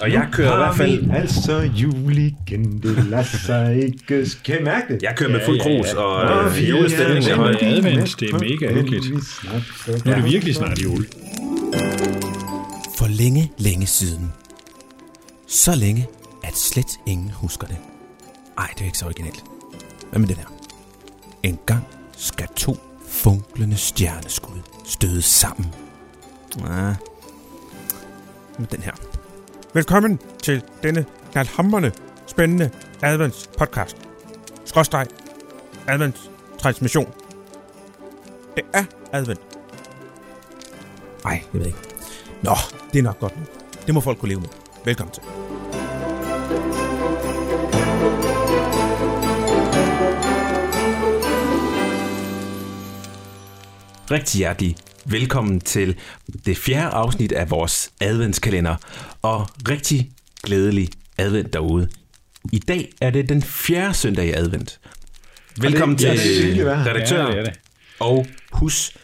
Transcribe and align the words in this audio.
Og 0.00 0.12
jeg 0.12 0.28
kører 0.32 0.52
i 0.52 0.56
hvert 0.56 0.76
fald... 0.76 1.10
Altså 1.10 1.70
jul 1.74 2.18
igen, 2.18 2.82
det 2.82 3.04
lader 3.04 3.22
sig 3.22 3.82
ikke... 3.82 4.30
Kan 4.44 4.60
I 4.60 4.62
mærke 4.62 4.94
det? 4.94 5.02
Jeg 5.02 5.14
kører 5.16 5.30
med 5.30 5.40
fuld 5.46 5.60
krus 5.60 5.86
ja. 5.86 6.00
og 6.00 6.46
øh, 6.46 6.68
julestemning. 6.70 7.24
ja, 7.24 7.46
ja. 7.46 7.52
det 7.52 7.62
er 7.62 7.76
advent, 7.76 8.20
det 8.20 8.30
er 8.30 8.38
mega 8.38 8.74
hyggeligt. 8.74 9.04
Nu 10.04 10.12
er 10.12 10.14
det 10.14 10.24
virkelig 10.24 10.54
snart 10.54 10.82
jul. 10.82 11.06
For 12.98 13.06
længe, 13.06 13.52
længe 13.58 13.86
siden. 13.86 14.32
Så 15.46 15.74
længe, 15.74 16.06
at 16.44 16.56
slet 16.56 17.00
ingen 17.06 17.30
husker 17.30 17.66
det. 17.66 17.76
Ej, 18.58 18.68
det 18.74 18.80
er 18.80 18.84
ikke 18.84 18.98
så 18.98 19.04
originalt. 19.04 19.44
Hvad 20.10 20.20
med 20.20 20.28
den 20.28 20.36
her? 20.36 20.46
En 21.42 21.58
gang 21.66 21.86
skal 22.16 22.46
to 22.56 22.76
funklende 23.08 23.76
stjerneskud 23.76 24.60
støde 24.84 25.22
sammen. 25.22 25.66
Ah. 26.64 26.94
Med 28.58 28.66
den 28.66 28.82
her. 28.82 28.92
Velkommen 29.76 30.20
til 30.42 30.62
denne 30.82 31.06
knaldhamrende, 31.32 31.92
spændende 32.26 32.70
advents 33.02 33.50
podcast. 33.58 33.96
Skråstreg. 34.64 35.06
Advents 35.88 36.30
transmission. 36.58 37.14
Det 38.56 38.64
er 38.74 38.84
advent. 39.12 39.40
Nej, 41.24 41.42
jeg 41.52 41.60
ved 41.60 41.66
ikke. 41.66 41.78
Nå, 42.42 42.54
det 42.92 42.98
er 42.98 43.02
nok 43.02 43.18
godt 43.18 43.36
nu. 43.36 43.42
Det 43.86 43.94
må 43.94 44.00
folk 44.00 44.18
kunne 44.18 44.28
leve 44.28 44.40
med. 44.40 44.48
Velkommen 44.84 45.14
til. 45.14 45.22
Rigtig 54.10 54.38
hjertelig 54.38 54.76
velkommen 55.08 55.60
til 55.60 55.96
det 56.46 56.58
fjerde 56.58 56.90
afsnit 56.90 57.32
af 57.32 57.50
vores 57.50 57.90
adventskalender, 58.00 58.76
og 59.22 59.48
rigtig 59.68 60.10
glædelig 60.42 60.88
advent 61.18 61.52
derude. 61.52 61.88
I 62.52 62.58
dag 62.58 62.92
er 63.00 63.10
det 63.10 63.28
den 63.28 63.42
fjerde 63.42 63.94
søndag 63.94 64.26
i 64.26 64.32
advent. 64.32 64.80
Velkommen 65.60 65.98
det 65.98 66.20
til 66.20 66.54
her. 66.54 66.86
redaktør 66.86 67.34
Ja, 67.34 67.44
og 68.00 68.26
hus 68.52 68.96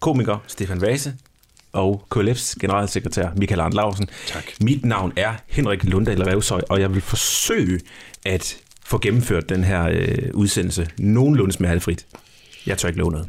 komiker 0.00 0.38
Stefan 0.46 0.80
Vase 0.80 1.14
og 1.72 2.06
KLF's 2.16 2.54
generalsekretær 2.60 3.28
Michael 3.36 3.60
Arndt 3.60 3.76
Larsen. 3.76 4.08
Tak. 4.26 4.44
Mit 4.60 4.84
navn 4.84 5.12
er 5.16 5.34
Henrik 5.46 5.84
Lundahl 5.84 6.22
Revsøj, 6.22 6.60
og 6.68 6.80
jeg 6.80 6.94
vil 6.94 7.02
forsøge 7.02 7.80
at 8.26 8.56
få 8.84 8.98
gennemført 8.98 9.48
den 9.48 9.64
her 9.64 9.88
øh, 9.92 10.30
udsendelse 10.34 10.88
nogenlunde 10.98 11.52
smertefrit. 11.52 12.06
Jeg 12.66 12.78
tør 12.78 12.88
ikke 12.88 12.98
love 12.98 13.12
noget. 13.12 13.28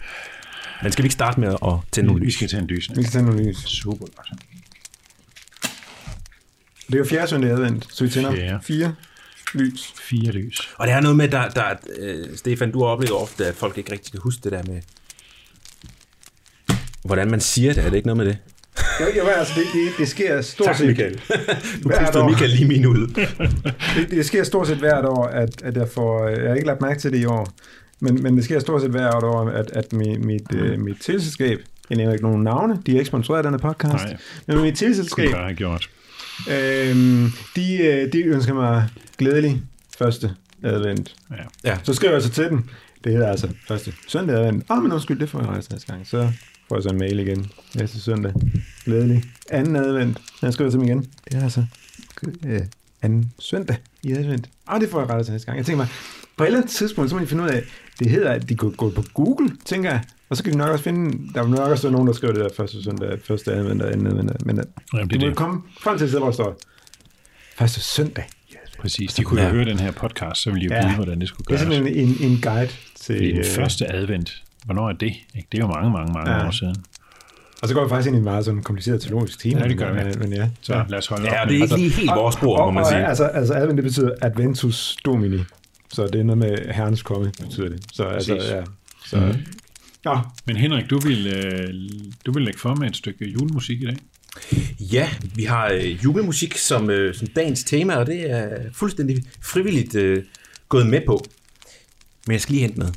Men 0.83 0.91
skal 0.91 1.03
vi 1.03 1.05
ikke 1.05 1.13
starte 1.13 1.39
med 1.39 1.47
at 1.49 1.73
tænde 1.91 2.07
nogle 2.07 2.19
Vi 2.21 2.25
lys? 2.25 2.33
skal 2.35 2.47
tage 2.47 2.61
en 2.61 2.67
lysning. 2.67 2.97
Vi 2.97 3.03
skal 3.03 3.11
tænde 3.11 3.29
nogle 3.29 3.49
lys. 3.49 3.57
Super 3.57 3.97
godt. 3.97 4.29
Det 6.87 6.93
er 6.93 6.97
jo 6.97 7.05
fjerde 7.05 7.27
søndag 7.27 7.49
i 7.49 7.53
advent, 7.53 7.87
så 7.91 8.03
vi 8.03 8.09
tænder 8.09 8.31
Fjerde. 8.35 8.59
fire 8.63 8.95
lys. 9.53 9.93
Fire 10.01 10.31
lys. 10.31 10.69
Og 10.77 10.87
det 10.87 10.93
er 10.93 10.99
noget 11.01 11.17
med, 11.17 11.27
der, 11.27 11.49
der 11.49 11.75
øh, 11.99 12.37
Stefan, 12.37 12.71
du 12.71 12.79
har 12.83 12.87
oplevet 12.87 13.13
ofte, 13.21 13.45
at 13.45 13.55
folk 13.55 13.77
ikke 13.77 13.91
rigtig 13.91 14.11
kan 14.11 14.21
huske 14.21 14.41
det 14.43 14.51
der 14.51 14.63
med, 14.63 14.81
hvordan 17.03 17.31
man 17.31 17.39
siger 17.41 17.73
det. 17.73 17.83
Er 17.85 17.89
det 17.89 17.95
ikke 17.95 18.07
noget 18.07 18.17
med 18.17 18.25
det? 18.25 18.37
Jo, 19.01 19.05
jo, 19.17 19.27
altså, 19.27 19.53
det, 19.55 19.63
det, 19.73 19.91
det 19.97 20.07
sker 20.07 20.41
stort 20.41 20.77
set 20.77 20.87
Nu 20.87 20.95
hvert 21.89 22.01
pustede. 22.05 22.25
Michael 22.25 22.49
lige 22.51 22.67
min 22.67 22.85
ud. 22.85 23.07
Det, 23.95 24.11
det 24.11 24.25
sker 24.25 24.43
stort 24.43 24.67
set 24.67 24.77
hvert 24.77 25.05
år, 25.05 25.25
at, 25.25 25.61
at 25.61 25.77
jeg 25.77 25.87
får... 25.89 26.27
Jeg 26.27 26.47
har 26.49 26.55
ikke 26.55 26.67
lagt 26.67 26.81
mærke 26.81 26.99
til 26.99 27.11
det 27.11 27.17
i 27.19 27.25
år, 27.25 27.47
men, 28.01 28.23
men 28.23 28.37
det 28.37 28.43
sker 28.43 28.59
stort 28.59 28.81
set 28.81 28.91
hvert 28.91 29.23
år, 29.23 29.49
at, 29.49 29.71
at 29.71 29.93
mit, 29.93 30.25
mit, 30.25 30.55
øh, 30.55 30.79
mit 30.79 30.97
teleselskab, 31.01 31.59
jeg 31.89 31.97
nævner 31.97 32.13
ikke 32.13 32.23
nogen 32.23 32.43
navne, 32.43 32.81
de 32.85 32.91
er 32.91 32.95
ikke 32.95 33.05
sponsoreret 33.05 33.45
af 33.45 33.51
denne 33.51 33.59
podcast, 33.59 34.05
Nej. 34.05 34.17
men 34.47 34.61
mit 34.61 34.81
jeg 34.81 34.95
bare 35.17 35.43
have 35.43 35.55
gjort. 35.55 35.89
øhm, 36.49 37.31
de, 37.55 37.77
øh, 37.77 38.13
de 38.13 38.23
ønsker 38.23 38.53
mig 38.53 38.87
glædelig 39.17 39.61
første 39.97 40.31
advent. 40.63 41.15
Ja. 41.63 41.77
Så 41.83 41.93
skriver 41.93 42.13
jeg 42.13 42.21
så 42.21 42.29
til 42.29 42.43
dem, 42.43 42.63
det 43.03 43.11
hedder 43.11 43.27
altså 43.27 43.47
første 43.67 43.93
søndag 44.07 44.35
advent. 44.37 44.65
Åh, 44.69 44.77
oh, 44.77 44.83
men 44.83 44.91
undskyld, 44.91 45.19
det 45.19 45.29
får 45.29 45.39
jeg 45.39 45.47
rejst 45.47 45.71
næste 45.71 45.93
gang. 45.93 46.07
Så 46.07 46.31
får 46.67 46.75
jeg 46.75 46.83
så 46.83 46.89
en 46.89 46.97
mail 46.97 47.19
igen 47.19 47.51
næste 47.75 47.99
søndag. 48.01 48.33
Glædelig. 48.85 49.23
Anden 49.49 49.75
advent. 49.75 50.17
Jeg 50.41 50.53
skriver 50.53 50.69
til 50.69 50.79
dem 50.79 50.87
igen. 50.87 51.07
Det 51.25 51.33
er 51.33 51.43
altså 51.43 51.65
øh, 52.45 52.61
anden 53.01 53.31
søndag 53.39 53.75
i 54.03 54.11
advent. 54.11 54.49
Åh, 54.69 54.75
oh, 54.75 54.81
det 54.81 54.89
får 54.89 54.99
jeg 54.99 55.09
rettet 55.09 55.25
til 55.25 55.31
næste 55.33 55.45
gang. 55.45 55.57
Jeg 55.57 55.65
tænker 55.65 55.77
mig, 55.77 55.87
på 56.37 56.43
et 56.43 56.47
eller 56.47 56.59
andet 56.59 56.71
tidspunkt, 56.71 57.09
så 57.09 57.15
må 57.15 57.21
de 57.21 57.27
finde 57.27 57.43
ud 57.43 57.49
af, 57.49 57.63
det 58.03 58.09
hedder, 58.11 58.31
at 58.31 58.49
de 58.49 58.55
kunne 58.55 58.71
gå 58.71 58.89
på 58.89 59.03
Google, 59.13 59.49
tænker 59.65 59.89
jeg. 59.89 60.01
Og 60.29 60.37
så 60.37 60.43
kan 60.43 60.53
de 60.53 60.57
nok 60.57 60.69
også 60.69 60.83
finde, 60.83 61.33
der 61.33 61.43
er 61.43 61.47
nok 61.47 61.59
også 61.59 61.89
nogen, 61.89 62.07
der 62.07 62.13
skriver 62.13 62.33
det 62.33 62.43
der 62.43 62.49
første 62.57 62.83
søndag, 62.83 63.19
første 63.27 63.51
advent 63.53 63.81
og 63.81 63.91
anden 63.91 64.07
advent. 64.07 64.45
Men 64.45 64.59
at 64.59 64.65
Jamen, 64.93 65.09
de 65.09 65.13
det 65.13 65.21
er 65.23 65.25
må 65.25 65.29
det. 65.29 65.37
komme 65.37 65.61
frem 65.81 65.97
til 65.97 66.05
et 66.05 66.09
sted, 66.11 66.19
hvor 66.19 66.27
der 66.27 66.33
står, 66.33 66.57
første 67.57 67.79
søndag. 67.81 68.23
Præcis. 68.79 69.13
De 69.13 69.23
kunne 69.23 69.41
jo 69.41 69.47
Ja. 69.47 69.53
høre 69.53 69.65
den 69.65 69.79
her 69.79 69.91
podcast, 69.91 70.41
så 70.41 70.51
ville 70.51 70.69
de 70.69 70.73
jo 70.75 70.79
Ja. 70.81 70.85
vide, 70.87 70.95
hvordan 70.95 71.19
det 71.19 71.27
skulle 71.27 71.45
Det 71.47 71.53
er 71.61 71.65
gøres. 71.65 71.75
simpelthen 71.75 72.07
en, 72.25 72.31
en 72.31 72.41
guide 72.41 72.71
til... 73.01 73.15
Det 73.19 73.27
er 73.27 73.31
den 73.31 73.37
øh, 73.39 73.45
første 73.45 73.93
advent. 73.93 74.43
Hvornår 74.65 74.89
er 74.89 74.93
det? 74.93 75.13
Ikke? 75.35 75.47
Det 75.51 75.57
er 75.57 75.61
jo 75.61 75.67
mange, 75.67 75.91
mange, 75.91 76.13
mange 76.13 76.31
Ja. 76.31 76.47
år 76.47 76.51
siden. 76.51 76.75
Og 77.61 77.67
så 77.67 77.73
går 77.73 77.83
vi 77.83 77.89
faktisk 77.89 78.07
ind 78.07 78.15
i 78.15 78.17
en 78.17 78.23
meget 78.23 78.45
sådan 78.45 78.63
kompliceret 78.63 79.01
teologisk 79.01 79.39
tema. 79.39 79.59
Ja, 79.61 79.67
det 79.67 79.77
gør 79.77 79.93
vi. 79.93 80.03
Men, 80.03 80.19
men 80.19 80.33
ja. 80.33 80.49
Så 80.61 80.83
lad 80.89 80.97
os 80.97 81.07
holde 81.07 81.23
Ja, 81.27 81.41
op 81.41 81.47
det 81.49 81.57
er 81.57 81.61
ikke 81.63 81.75
lige 81.75 81.89
helt 81.89 82.11
vores 82.15 82.35
spor, 82.35 82.65
må 82.65 82.71
man 82.71 82.83
og, 82.83 82.89
sige. 82.89 83.05
Altså, 83.07 83.23
altså 83.25 83.53
advent, 83.53 83.77
det 83.77 83.83
betyder 83.83 84.11
adventus 84.21 84.95
domini. 85.05 85.39
Så 85.93 86.07
det 86.07 86.15
er 86.19 86.23
noget 86.23 86.37
med 86.37 86.73
herrens 86.73 87.01
komme, 87.01 87.31
betyder 87.39 87.69
det. 87.69 87.85
Så 87.93 88.03
altså, 88.03 88.35
Præcis. 88.35 88.51
ja. 88.51 88.63
Så, 89.05 89.17
Mhm. 89.17 89.25
mm-hmm. 89.25 89.45
Nå, 90.05 90.19
Men 90.45 90.55
Henrik, 90.55 90.89
du 90.89 90.99
vil, 90.99 91.27
øh, 91.27 91.73
du 92.25 92.31
vil 92.31 92.43
lægge 92.43 92.59
for 92.59 92.75
med 92.75 92.89
et 92.89 92.95
stykke 92.95 93.29
julemusik 93.29 93.81
i 93.81 93.85
dag. 93.85 93.97
Ja, 94.79 95.09
vi 95.35 95.43
har 95.43 95.69
øh, 95.73 96.03
julemusik 96.03 96.57
som, 96.57 96.89
øh, 96.89 97.15
som 97.15 97.27
dagens 97.27 97.63
tema, 97.63 97.95
og 97.95 98.05
det 98.07 98.31
er 98.31 98.71
fuldstændig 98.73 99.23
frivilligt 99.41 99.95
øh, 99.95 100.23
gået 100.69 100.87
med 100.87 101.01
på. 101.07 101.23
Men 102.27 102.31
jeg 102.33 102.41
skal 102.41 102.53
lige 102.53 102.61
hente 102.61 102.79
noget. 102.79 102.95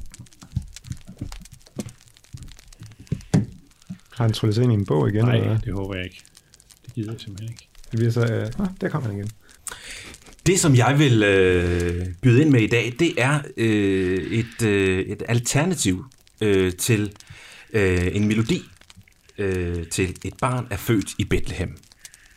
har 4.15 4.25
han 4.25 4.33
tryllet 4.33 4.55
sig 4.55 4.65
ind 4.65 4.73
i 4.73 4.75
en 4.75 4.87
bog 4.87 5.09
igen? 5.09 5.25
Nej, 5.25 5.35
eller 5.35 5.49
hvad? 5.49 5.59
det 5.59 5.73
håber 5.75 5.95
jeg 5.95 6.05
ikke. 6.05 6.23
Det 6.87 6.95
gider 6.95 7.13
jeg 7.13 7.21
simpelthen 7.21 7.51
ikke. 7.53 7.69
Det 7.91 7.99
bliver 7.99 8.13
så... 8.13 8.21
Øh, 8.27 8.51
ah, 8.59 8.67
der 8.81 8.89
kommer 8.89 9.09
han 9.09 9.19
igen. 9.19 9.31
Det, 10.47 10.61
som 10.61 10.75
jeg 10.75 10.99
vil 10.99 11.23
øh, 11.23 12.07
byde 12.23 12.43
ind 12.43 12.51
med 12.51 12.61
i 12.61 12.67
dag, 12.67 12.95
det 12.99 13.15
er 13.19 13.41
øh, 13.57 14.19
et, 14.19 14.63
øh, 14.63 14.99
et 14.99 15.23
alternativ 15.29 16.05
øh, 16.41 16.73
til 16.73 17.13
øh, 17.73 18.09
en 18.13 18.29
melodi 18.29 18.63
øh, 19.39 19.87
til 19.87 20.17
Et 20.25 20.35
barn 20.41 20.67
er 20.71 20.77
født 20.77 21.09
i 21.19 21.25
Bethlehem. 21.25 21.77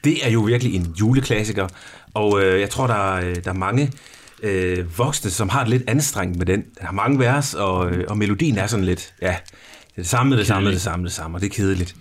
Det 0.04 0.26
er 0.26 0.30
jo 0.30 0.42
virkelig 0.42 0.76
en 0.76 0.96
juleklassiker, 1.00 1.68
og 2.14 2.44
øh, 2.44 2.60
jeg 2.62 2.70
tror, 2.70 2.88
der 2.88 3.14
er, 3.14 3.30
øh, 3.30 3.36
der 3.36 3.50
er 3.50 3.54
mange 3.54 3.92
øh, 4.44 4.98
voksne, 4.98 5.32
som 5.32 5.50
har 5.50 5.60
det 5.60 5.70
lidt 5.70 5.84
anstrengt 5.88 6.38
med 6.38 6.46
den. 6.46 6.64
Der 6.82 6.88
er 6.88 6.92
mange 6.92 7.20
vers, 7.20 7.54
og, 7.54 7.92
øh, 7.92 8.06
og 8.08 8.18
melodien 8.18 8.58
er 8.58 8.68
sådan 8.68 8.86
lidt, 8.86 9.14
ja, 9.22 9.36
det 9.96 10.08
samme, 10.08 10.38
det 10.38 10.48
samme, 10.48 10.72
det 10.72 10.82
samme, 10.82 11.06
det 11.06 11.14
samme, 11.14 11.38
og 11.38 11.42
det 11.42 11.50
er 11.50 11.56
kedeligt. 11.56 11.96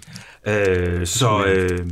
Øh, 0.47 1.07
så, 1.07 1.45
øh, 1.45 1.87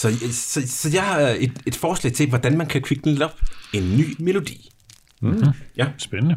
så, 0.00 0.12
så, 0.32 0.62
så 0.66 0.90
jeg 0.92 1.02
har 1.02 1.20
et, 1.20 1.52
et 1.66 1.76
forslag 1.76 2.12
til, 2.12 2.28
hvordan 2.28 2.58
man 2.58 2.66
kan 2.66 2.82
kvikke 2.82 3.04
den 3.04 3.12
lidt 3.12 3.22
op. 3.22 3.40
En 3.72 3.96
ny 3.96 4.16
melodi. 4.18 4.70
Mm. 5.22 5.42
Ja. 5.76 5.86
Spændende. 5.98 6.36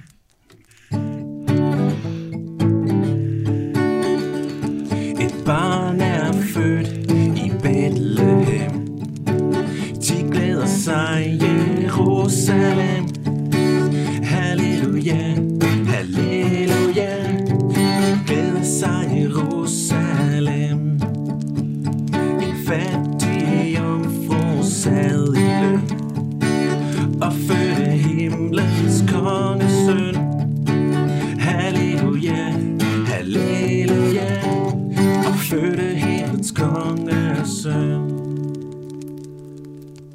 Et 5.21 5.45
barn 5.45 6.01
er 6.01 6.12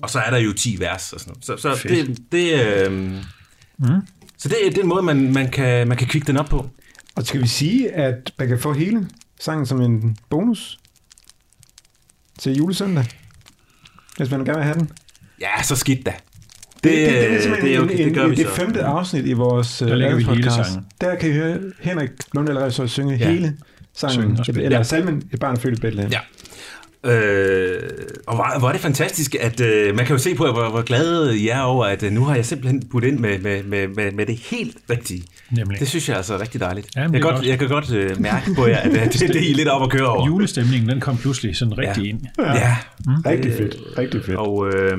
Og 0.09 0.13
så 0.13 0.19
er 0.19 0.31
der 0.31 0.39
jo 0.39 0.53
10 0.53 0.77
vers 0.81 1.13
og 1.13 1.21
sådan 1.21 1.31
noget. 1.31 1.45
Så, 1.45 1.57
så 1.75 1.77
Fedt. 1.83 2.09
det, 2.09 2.33
det, 2.33 2.87
øh, 2.87 2.93
mm. 3.79 3.87
så 4.39 4.49
det 4.49 4.67
er 4.67 4.71
den 4.71 4.87
måde, 4.89 5.03
man, 5.03 5.33
man, 5.33 5.51
kan, 5.51 5.89
man 5.89 5.97
kan 5.97 6.07
kvikke 6.07 6.27
den 6.27 6.37
op 6.37 6.47
på. 6.47 6.71
Og 7.17 7.27
skal 7.27 7.43
vi 7.43 7.47
sige, 7.47 7.91
at 7.93 8.33
man 8.39 8.49
kan 8.49 8.59
få 8.59 8.73
hele 8.73 9.09
sangen 9.41 9.67
som 9.67 9.81
en 9.81 10.17
bonus 10.31 10.79
til 12.39 12.57
julesøndag? 12.57 13.05
Hvis 14.17 14.31
man 14.31 14.45
gerne 14.45 14.55
vil 14.59 14.65
have 14.65 14.75
den. 14.79 14.91
Ja, 15.41 15.63
så 15.63 15.77
skidt 15.77 16.07
da. 16.07 16.11
Det, 16.11 16.85
det, 16.85 16.93
det, 16.93 17.09
det 17.13 17.33
er 17.33 17.41
simpelthen 17.43 17.69
det, 17.71 17.77
er 17.77 17.81
okay, 17.81 17.99
en, 18.01 18.05
det 18.07 18.15
gør 18.15 18.27
vi 18.27 18.35
det 18.35 18.47
så. 18.47 18.55
femte 18.55 18.83
afsnit 18.85 19.27
i 19.27 19.33
vores 19.33 19.79
Der 19.79 19.95
lægger 19.95 20.17
vi 20.17 20.23
hele 20.25 20.37
podcast. 20.37 20.57
sangen. 20.71 20.87
Der 21.01 21.15
kan 21.15 21.31
I 21.31 21.33
høre 21.33 21.59
Henrik 21.81 22.11
Lund 22.35 22.49
eller 22.49 22.71
så 22.71 22.87
synge 22.87 23.17
Ja. 23.17 23.31
hele 23.31 23.57
sangen. 23.95 24.45
Synge 24.45 24.63
eller 24.63 24.79
Ja. 24.79 24.83
salmen 24.83 25.23
Et 25.33 25.41
barn 25.41 25.57
født 25.57 25.79
i 25.79 25.81
Bethlehem. 25.81 26.11
Ja. 26.13 26.21
Øh, 27.05 27.81
og 28.27 28.35
hvor, 28.35 28.59
hvor 28.59 28.69
er 28.69 28.73
det 28.73 28.81
fantastisk, 28.81 29.35
at 29.41 29.61
øh, 29.61 29.97
man 29.97 30.07
kan 30.07 30.17
jo 30.17 30.23
se 30.23 30.35
på, 30.35 30.53
hvor, 30.53 30.71
hvor 30.71 30.83
glade 30.83 31.39
I 31.39 31.49
er 31.49 31.61
over, 31.61 31.85
at 31.87 32.03
øh, 32.03 32.13
nu 32.13 32.25
har 32.25 32.35
jeg 32.35 32.47
simpelthen 32.47 32.83
budt 32.89 33.05
ind 33.05 33.19
med, 33.19 33.39
med, 33.39 33.63
med, 33.63 33.89
med, 33.89 34.13
med 34.13 34.27
det 34.27 34.37
helt 34.37 34.77
rigtige. 34.91 35.25
Nemlig. 35.51 35.81
Det 35.81 35.89
synes 35.89 36.09
jeg 36.09 36.15
er 36.15 36.17
altså 36.17 36.39
rigtig 36.39 36.61
dejligt. 36.61 36.89
Jamen, 36.97 37.15
jeg, 37.15 37.19
er 37.19 37.23
godt, 37.23 37.35
godt. 37.35 37.47
jeg 37.47 37.59
kan 37.59 37.69
godt 37.69 37.91
øh, 37.93 38.21
mærke 38.21 38.55
på 38.55 38.67
jer, 38.67 38.77
at 38.79 38.87
øh, 38.91 39.05
det, 39.05 39.21
det 39.21 39.37
er 39.37 39.41
I 39.51 39.53
lidt 39.53 39.69
op 39.69 39.83
at 39.83 39.91
køre 39.91 40.07
over. 40.09 40.27
Julestemningen, 40.27 40.89
den 40.89 41.01
kom 41.01 41.17
pludselig 41.17 41.57
sådan 41.57 41.79
rigtig 41.79 42.03
Ja. 42.05 42.09
ind. 42.09 42.21
Ja. 42.39 42.77
Rigtig 43.27 43.53
fedt. 43.53 43.77
Rigtig 43.99 44.25
fedt. 44.25 44.37
Og, 44.37 44.69
øh, 44.75 44.99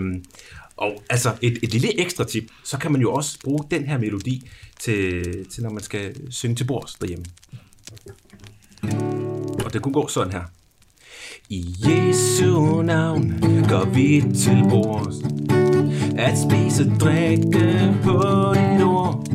og 0.78 1.04
altså 1.10 1.32
et, 1.42 1.58
et 1.64 1.72
lille 1.72 2.00
ekstra 2.02 2.24
tip, 2.24 2.44
så 2.64 2.78
kan 2.78 2.92
man 2.92 3.02
jo 3.02 3.14
også 3.14 3.38
bruge 3.44 3.60
den 3.72 3.86
her 3.86 3.98
melodi 3.98 4.50
til, 4.80 5.24
til 5.54 5.64
når 5.64 5.70
man 5.70 5.84
skal 5.84 6.16
synge 6.30 6.56
til 6.56 6.64
bords 6.64 6.94
derhjemme. 6.94 7.26
Og 9.66 9.74
det 9.74 9.82
kunne 9.82 9.94
gå 9.94 10.08
sådan 10.08 10.32
her. 10.34 10.42
I 11.52 11.66
Jesu 11.88 12.82
navn 12.82 13.40
går 13.70 13.86
vi 13.94 14.24
til 14.36 14.64
bords 14.70 15.16
At 16.18 16.38
spise 16.38 16.84
og 16.92 17.00
drikke 17.00 17.96
på 18.04 18.54
dit 18.54 18.84
ord 18.84 19.26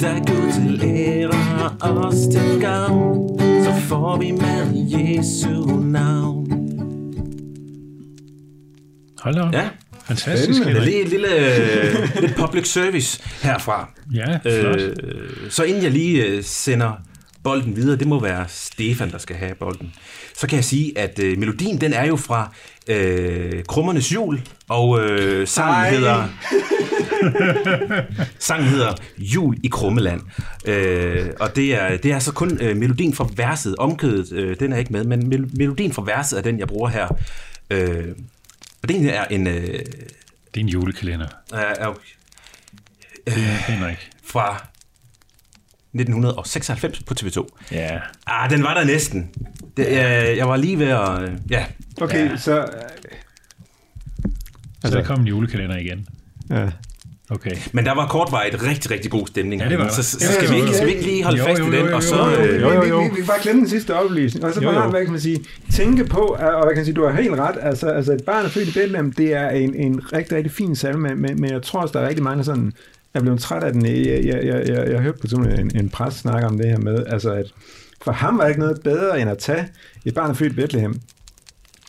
Der 0.00 0.14
Gud 0.14 0.52
til 0.52 0.80
ære 0.84 1.76
og 1.80 1.96
os 1.96 2.14
til 2.32 2.60
gavn 2.60 3.38
Så 3.38 3.72
får 3.88 4.18
vi 4.18 4.30
med 4.30 4.74
i 4.74 4.96
Jesu 4.96 5.66
navn 5.80 6.46
Hold 9.18 9.36
op. 9.36 9.52
Ja, 9.52 9.68
Fantastisk. 10.04 10.64
det 10.64 10.76
er 10.76 10.84
lige 10.84 11.02
et 11.02 11.08
lille 11.08 11.28
lidt 12.20 12.34
public 12.36 12.66
service 12.72 13.22
herfra. 13.42 13.90
Ja, 14.14 14.38
flot. 14.60 14.80
Øh, 14.80 15.50
så 15.50 15.62
inden 15.64 15.82
jeg 15.82 15.90
lige 15.90 16.26
øh, 16.26 16.42
sender 16.42 16.92
bolden 17.44 17.76
videre, 17.76 17.96
det 17.98 18.06
må 18.08 18.20
være 18.20 18.44
Stefan, 18.48 19.10
der 19.10 19.18
skal 19.18 19.36
have 19.36 19.54
bolden, 19.54 19.92
så 20.36 20.46
kan 20.46 20.56
jeg 20.56 20.64
sige, 20.64 20.98
at 20.98 21.18
øh, 21.18 21.38
melodien, 21.38 21.80
den 21.80 21.92
er 21.92 22.04
jo 22.06 22.16
fra 22.16 22.52
øh, 22.86 23.64
Krummernes 23.64 24.12
Jul, 24.14 24.40
og 24.68 25.00
øh, 25.00 25.46
sangen 25.48 25.74
Ej. 25.74 25.90
hedder... 25.90 26.28
sangen 28.38 28.68
hedder 28.68 28.94
Jul 29.18 29.56
i 29.62 29.68
Krummeland. 29.68 30.20
Øh, 30.64 31.26
og 31.40 31.56
det 31.56 31.74
er, 31.74 31.96
det 31.96 32.12
er 32.12 32.18
så 32.18 32.32
kun 32.32 32.58
øh, 32.60 32.76
melodien 32.76 33.14
fra 33.14 33.28
verset, 33.36 33.76
omkødet, 33.76 34.32
øh, 34.32 34.56
den 34.60 34.72
er 34.72 34.76
ikke 34.76 34.92
med, 34.92 35.04
men 35.04 35.28
mel- 35.28 35.50
melodien 35.56 35.92
fra 35.92 36.02
verset 36.02 36.38
er 36.38 36.42
den, 36.42 36.58
jeg 36.58 36.68
bruger 36.68 36.88
her. 36.88 37.08
Øh, 37.70 38.04
og 38.82 38.88
det 38.88 39.14
er 39.16 39.24
en... 39.24 39.46
Øh, 39.46 39.78
Det 40.54 40.60
er 40.60 40.60
en 40.60 40.68
julekalender. 40.68 41.26
er, 41.52 41.58
er, 41.58 41.94
Det 43.26 43.34
er 43.36 43.72
Henrik. 43.72 44.10
fra 44.24 44.66
1996 45.94 47.00
på 47.02 47.14
TV2. 47.20 47.46
Ja. 47.72 47.98
Ah, 48.26 48.50
den 48.50 48.62
var 48.62 48.74
der 48.74 48.84
næsten. 48.84 49.30
Det, 49.76 49.86
jeg, 49.92 50.34
jeg 50.36 50.48
var 50.48 50.56
lige 50.56 50.78
ved 50.78 50.86
at... 50.88 51.22
øh, 51.22 51.28
Ja, 51.50 51.64
Okay, 52.00 52.36
så... 52.36 52.58
øh, 52.58 52.64
Så 54.84 54.90
der 54.96 55.04
kom 55.04 55.20
en 55.20 55.26
julekalender 55.26 55.76
igen. 55.76 56.06
Ja. 56.50 56.66
Okay. 57.32 57.50
men 57.72 57.84
der 57.86 57.94
var 57.94 58.06
kortvarigt 58.08 58.62
rigtig, 58.62 58.90
rigtig 58.90 59.10
god 59.10 59.26
stemning. 59.26 59.62
Ja, 59.62 59.68
det 59.68 59.78
var 59.78 59.88
så, 59.88 59.96
der. 59.96 60.02
så, 60.02 60.18
så 60.18 60.26
Ja, 60.26 60.32
skal, 60.32 60.44
ja, 60.44 60.50
vi 60.50 60.56
ikke, 60.56 60.68
ja. 60.68 60.74
skal 60.76 60.86
vi 60.86 60.92
ikke 60.92 61.04
lige 61.06 61.24
holde 61.24 61.38
Jo, 61.38 61.44
fast 61.44 61.60
jo, 61.60 61.64
i 61.64 61.76
den, 61.76 61.80
jo, 61.84 61.88
jo, 61.90 61.96
og 61.96 62.02
så... 62.02 62.16
jo, 62.16 62.44
jo, 62.44 62.52
Jo, 62.60 62.68
jo, 62.72 62.82
jo, 62.82 62.84
jo. 62.88 62.98
Vi, 62.98 63.04
vi, 63.04 63.10
vi 63.10 63.16
kan 63.16 63.26
bare 63.26 63.42
glemme 63.42 63.60
den 63.60 63.68
sidste 63.68 63.96
oplysning. 63.96 64.44
Og 64.44 64.52
så 64.54 64.60
Jo, 64.60 64.70
bare, 64.72 64.84
jo. 64.84 64.90
hvad 64.90 65.00
kan 65.02 65.10
man 65.10 65.20
sige, 65.20 65.44
tænke 65.72 66.04
på, 66.04 66.18
og 66.20 66.38
hvad 66.64 66.68
kan 66.74 66.76
man 66.76 66.84
sige, 66.84 66.94
du 66.94 67.06
har 67.06 67.12
helt 67.22 67.30
ret, 67.34 67.56
altså, 67.62 67.86
altså 67.88 68.12
et 68.12 68.24
barn 68.26 68.44
er 68.44 68.48
født 68.48 68.68
i 68.68 68.72
Bethlehem, 68.72 69.12
det 69.12 69.32
er 69.34 69.48
en, 69.50 69.74
en 69.74 70.12
rigtig, 70.12 70.36
rigtig 70.36 70.52
fin 70.52 70.76
salme, 70.76 71.14
men, 71.14 71.40
men 71.40 71.50
jeg 71.50 71.62
tror 71.62 71.80
også, 71.80 71.92
der 71.92 72.00
er 72.04 72.08
rigtig 72.08 72.24
mange 72.24 72.44
sådan, 72.44 72.72
jeg 73.14 73.22
blev 73.22 73.38
træt 73.38 73.62
af 73.62 73.72
den, 73.72 73.86
jeg, 73.86 74.06
jeg, 74.06 74.24
jeg, 74.24 74.44
jeg, 74.44 74.68
jeg, 74.68 74.88
jeg 74.90 75.00
hørte 75.00 75.18
på 75.18 75.26
sådan 75.26 75.60
en, 75.60 75.76
en 75.76 75.88
præst 75.88 76.18
snakke 76.18 76.46
om 76.46 76.58
det 76.58 76.66
her 76.66 76.78
med, 76.78 77.06
altså 77.06 77.32
at 77.32 77.46
for 78.02 78.12
ham 78.12 78.38
var 78.38 78.46
ikke 78.46 78.60
noget 78.60 78.80
bedre, 78.84 79.20
end 79.20 79.30
at 79.30 79.38
tage 79.38 79.68
et 80.04 80.14
barn 80.14 80.34
født 80.34 80.52
i 80.52 80.56
Bethlehem, 80.56 81.00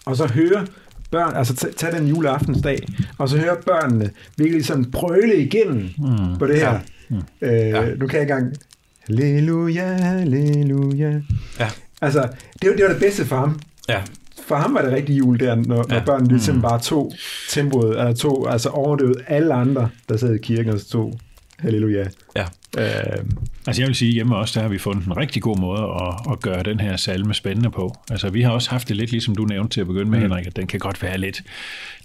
og 0.05 0.17
så 0.17 0.27
høre 0.27 0.67
børn, 1.11 1.35
altså 1.35 1.73
tage 1.77 1.95
den 1.97 2.07
juleaftensdag, 2.07 2.87
og 3.17 3.29
så 3.29 3.37
høre 3.37 3.55
børnene 3.65 4.09
virkelig 4.37 4.65
sådan 4.65 4.91
brøle 4.91 5.35
igennem 5.37 5.89
mm. 5.97 6.37
på 6.39 6.47
det 6.47 6.59
her. 6.59 6.79
Ja. 7.11 7.17
Øh, 7.41 7.69
ja. 7.69 7.95
Nu 7.95 8.07
kan 8.07 8.19
jeg 8.19 8.21
ikke 8.21 8.33
engang, 8.33 8.55
halleluja, 8.99 9.85
halleluja. 9.87 11.21
Ja, 11.59 11.69
Altså, 12.01 12.27
det 12.61 12.69
var, 12.69 12.75
det 12.75 12.85
var 12.85 12.91
det 12.91 12.99
bedste 12.99 13.25
for 13.25 13.35
ham. 13.35 13.59
ja, 13.89 14.01
For 14.47 14.55
ham 14.55 14.73
var 14.73 14.81
det 14.81 14.91
rigtig 14.91 15.17
jul 15.17 15.39
der, 15.39 15.55
når, 15.55 15.85
ja. 15.89 15.95
når 15.95 16.05
børnene 16.05 16.29
ligesom 16.29 16.61
bare 16.61 16.79
tog 16.79 17.13
tempoet, 17.49 17.99
eller 17.99 18.13
tog, 18.13 18.51
altså 18.51 18.69
overdøvede 18.69 19.23
alle 19.27 19.53
andre, 19.53 19.89
der 20.09 20.17
sad 20.17 20.35
i 20.35 20.37
kirken 20.37 20.73
og 20.73 20.79
så 20.79 20.89
tog 20.89 21.19
halleluja. 21.59 22.05
ja. 22.35 22.45
Øh, 22.77 23.25
Altså 23.67 23.81
jeg 23.81 23.87
vil 23.87 23.95
sige, 23.95 24.11
hjemme 24.11 24.35
også, 24.35 24.59
der 24.59 24.63
har 24.63 24.69
vi 24.69 24.77
fundet 24.77 25.05
en 25.05 25.17
rigtig 25.17 25.41
god 25.41 25.57
måde 25.57 25.81
at, 25.81 26.31
at 26.31 26.41
gøre 26.41 26.63
den 26.63 26.79
her 26.79 26.97
salme 26.97 27.33
spændende 27.33 27.71
på. 27.71 27.95
Altså 28.11 28.29
vi 28.29 28.41
har 28.41 28.51
også 28.51 28.69
haft 28.69 28.87
det 28.87 28.95
lidt, 28.95 29.11
ligesom 29.11 29.35
du 29.35 29.45
nævnte 29.45 29.73
til 29.73 29.81
at 29.81 29.87
begynde 29.87 30.11
med, 30.11 30.19
mm. 30.19 30.23
Henrik, 30.23 30.47
at 30.47 30.55
den 30.55 30.67
kan 30.67 30.79
godt 30.79 31.03
være 31.03 31.17
lidt, 31.17 31.41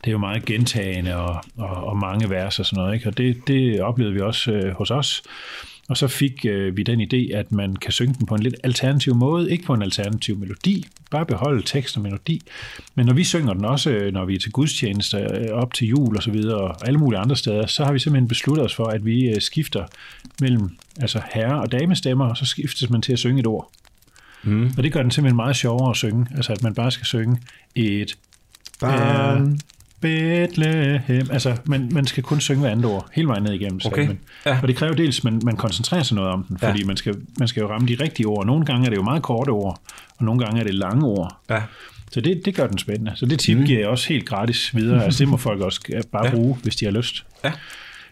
det 0.04 0.06
er 0.06 0.12
jo 0.12 0.18
meget 0.18 0.44
gentagende 0.44 1.16
og, 1.16 1.44
og, 1.58 1.84
og 1.84 1.96
mange 1.96 2.30
vers 2.30 2.58
og 2.58 2.66
sådan 2.66 2.82
noget, 2.82 2.94
ikke? 2.94 3.08
og 3.08 3.18
det, 3.18 3.36
det 3.46 3.80
oplevede 3.80 4.14
vi 4.14 4.20
også 4.20 4.52
øh, 4.52 4.74
hos 4.74 4.90
os. 4.90 5.22
Og 5.88 5.96
så 5.96 6.08
fik 6.08 6.46
øh, 6.48 6.76
vi 6.76 6.82
den 6.82 7.00
idé, 7.00 7.36
at 7.36 7.52
man 7.52 7.76
kan 7.76 7.92
synge 7.92 8.14
den 8.18 8.26
på 8.26 8.34
en 8.34 8.42
lidt 8.42 8.54
alternativ 8.64 9.14
måde, 9.14 9.50
ikke 9.50 9.64
på 9.64 9.74
en 9.74 9.82
alternativ 9.82 10.36
melodi, 10.38 10.86
bare 11.10 11.26
beholde 11.26 11.62
tekst 11.66 11.96
og 11.96 12.02
melodi. 12.02 12.42
Men 12.94 13.06
når 13.06 13.14
vi 13.14 13.24
synger 13.24 13.54
den 13.54 13.64
også, 13.64 13.90
øh, 13.90 14.12
når 14.12 14.24
vi 14.24 14.34
er 14.34 14.38
til 14.38 14.52
gudstjeneste, 14.52 15.16
øh, 15.16 15.48
op 15.52 15.74
til 15.74 15.88
jul 15.88 16.16
og 16.16 16.22
så 16.22 16.30
videre, 16.30 16.60
og 16.60 16.86
alle 16.86 16.98
mulige 16.98 17.20
andre 17.20 17.36
steder, 17.36 17.66
så 17.66 17.84
har 17.84 17.92
vi 17.92 17.98
simpelthen 17.98 18.28
besluttet 18.28 18.64
os 18.64 18.74
for, 18.74 18.84
at 18.84 19.04
vi 19.04 19.28
øh, 19.28 19.40
skifter 19.40 19.86
mellem 20.40 20.70
altså 21.00 21.22
herre- 21.34 21.60
og 21.60 21.72
damestemmer, 21.72 22.24
og 22.24 22.36
så 22.36 22.46
skiftes 22.46 22.90
man 22.90 23.02
til 23.02 23.12
at 23.12 23.18
synge 23.18 23.40
et 23.40 23.46
ord. 23.46 23.70
Mm. 24.42 24.70
Og 24.76 24.82
det 24.82 24.92
gør 24.92 25.02
den 25.02 25.10
simpelthen 25.10 25.36
meget 25.36 25.56
sjovere 25.56 25.90
at 25.90 25.96
synge, 25.96 26.26
altså 26.36 26.52
at 26.52 26.62
man 26.62 26.74
bare 26.74 26.90
skal 26.90 27.06
synge 27.06 27.38
et 27.74 28.16
barn. 28.80 29.60
Bethlehem. 30.00 31.26
Altså, 31.32 31.56
man, 31.64 31.88
man 31.92 32.06
skal 32.06 32.22
kun 32.22 32.40
synge 32.40 32.60
hver 32.60 32.70
andet 32.70 32.84
ord, 32.84 33.08
hele 33.12 33.28
vejen 33.28 33.42
ned 33.42 33.52
igennem 33.52 33.80
Okay. 33.86 33.96
salmen. 34.02 34.18
Ja. 34.46 34.58
Og 34.62 34.68
det 34.68 34.76
kræver 34.76 34.94
dels, 34.94 35.18
at 35.18 35.24
man, 35.24 35.40
man 35.44 35.56
koncentrerer 35.56 36.02
sig 36.02 36.14
noget 36.14 36.30
om 36.30 36.44
den, 36.48 36.58
fordi 36.58 36.80
Ja. 36.80 36.86
man, 36.86 36.96
skal, 36.96 37.14
man 37.38 37.48
skal 37.48 37.60
jo 37.60 37.68
ramme 37.70 37.88
de 37.88 37.96
rigtige 38.00 38.26
ord. 38.26 38.46
Nogle 38.46 38.64
gange 38.64 38.86
er 38.86 38.90
det 38.90 38.96
jo 38.96 39.02
meget 39.02 39.22
korte 39.22 39.50
ord, 39.50 39.80
og 40.18 40.24
nogle 40.24 40.44
gange 40.44 40.60
er 40.60 40.64
det 40.64 40.74
lange 40.74 41.06
ord. 41.06 41.36
ja. 41.50 41.62
Så 42.12 42.20
det, 42.20 42.42
det 42.44 42.54
gør 42.54 42.66
den 42.66 42.78
spændende. 42.78 43.12
Så 43.14 43.26
det 43.26 43.38
tip 43.38 43.58
mm. 43.58 43.64
giver 43.64 43.78
jeg 43.80 43.88
også 43.88 44.08
helt 44.08 44.26
gratis 44.26 44.76
videre. 44.76 45.04
Altså, 45.04 45.18
det 45.18 45.28
må 45.28 45.36
folk 45.36 45.60
også 45.60 45.80
bare 46.12 46.24
Ja. 46.26 46.30
bruge, 46.30 46.56
hvis 46.62 46.76
de 46.76 46.84
har 46.84 46.92
lyst. 46.92 47.24
Ja. 47.44 47.52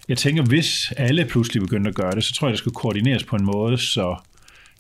Jeg 0.08 0.18
tænker, 0.18 0.42
hvis 0.42 0.92
alle 0.96 1.24
pludselig 1.24 1.62
begyndte 1.62 1.88
at 1.88 1.94
gøre 1.94 2.12
det, 2.14 2.24
så 2.24 2.34
tror 2.34 2.46
jeg, 2.48 2.50
det 2.52 2.58
skulle 2.58 2.74
koordineres 2.74 3.24
på 3.24 3.36
en 3.36 3.44
måde, 3.44 3.78
så 3.78 4.16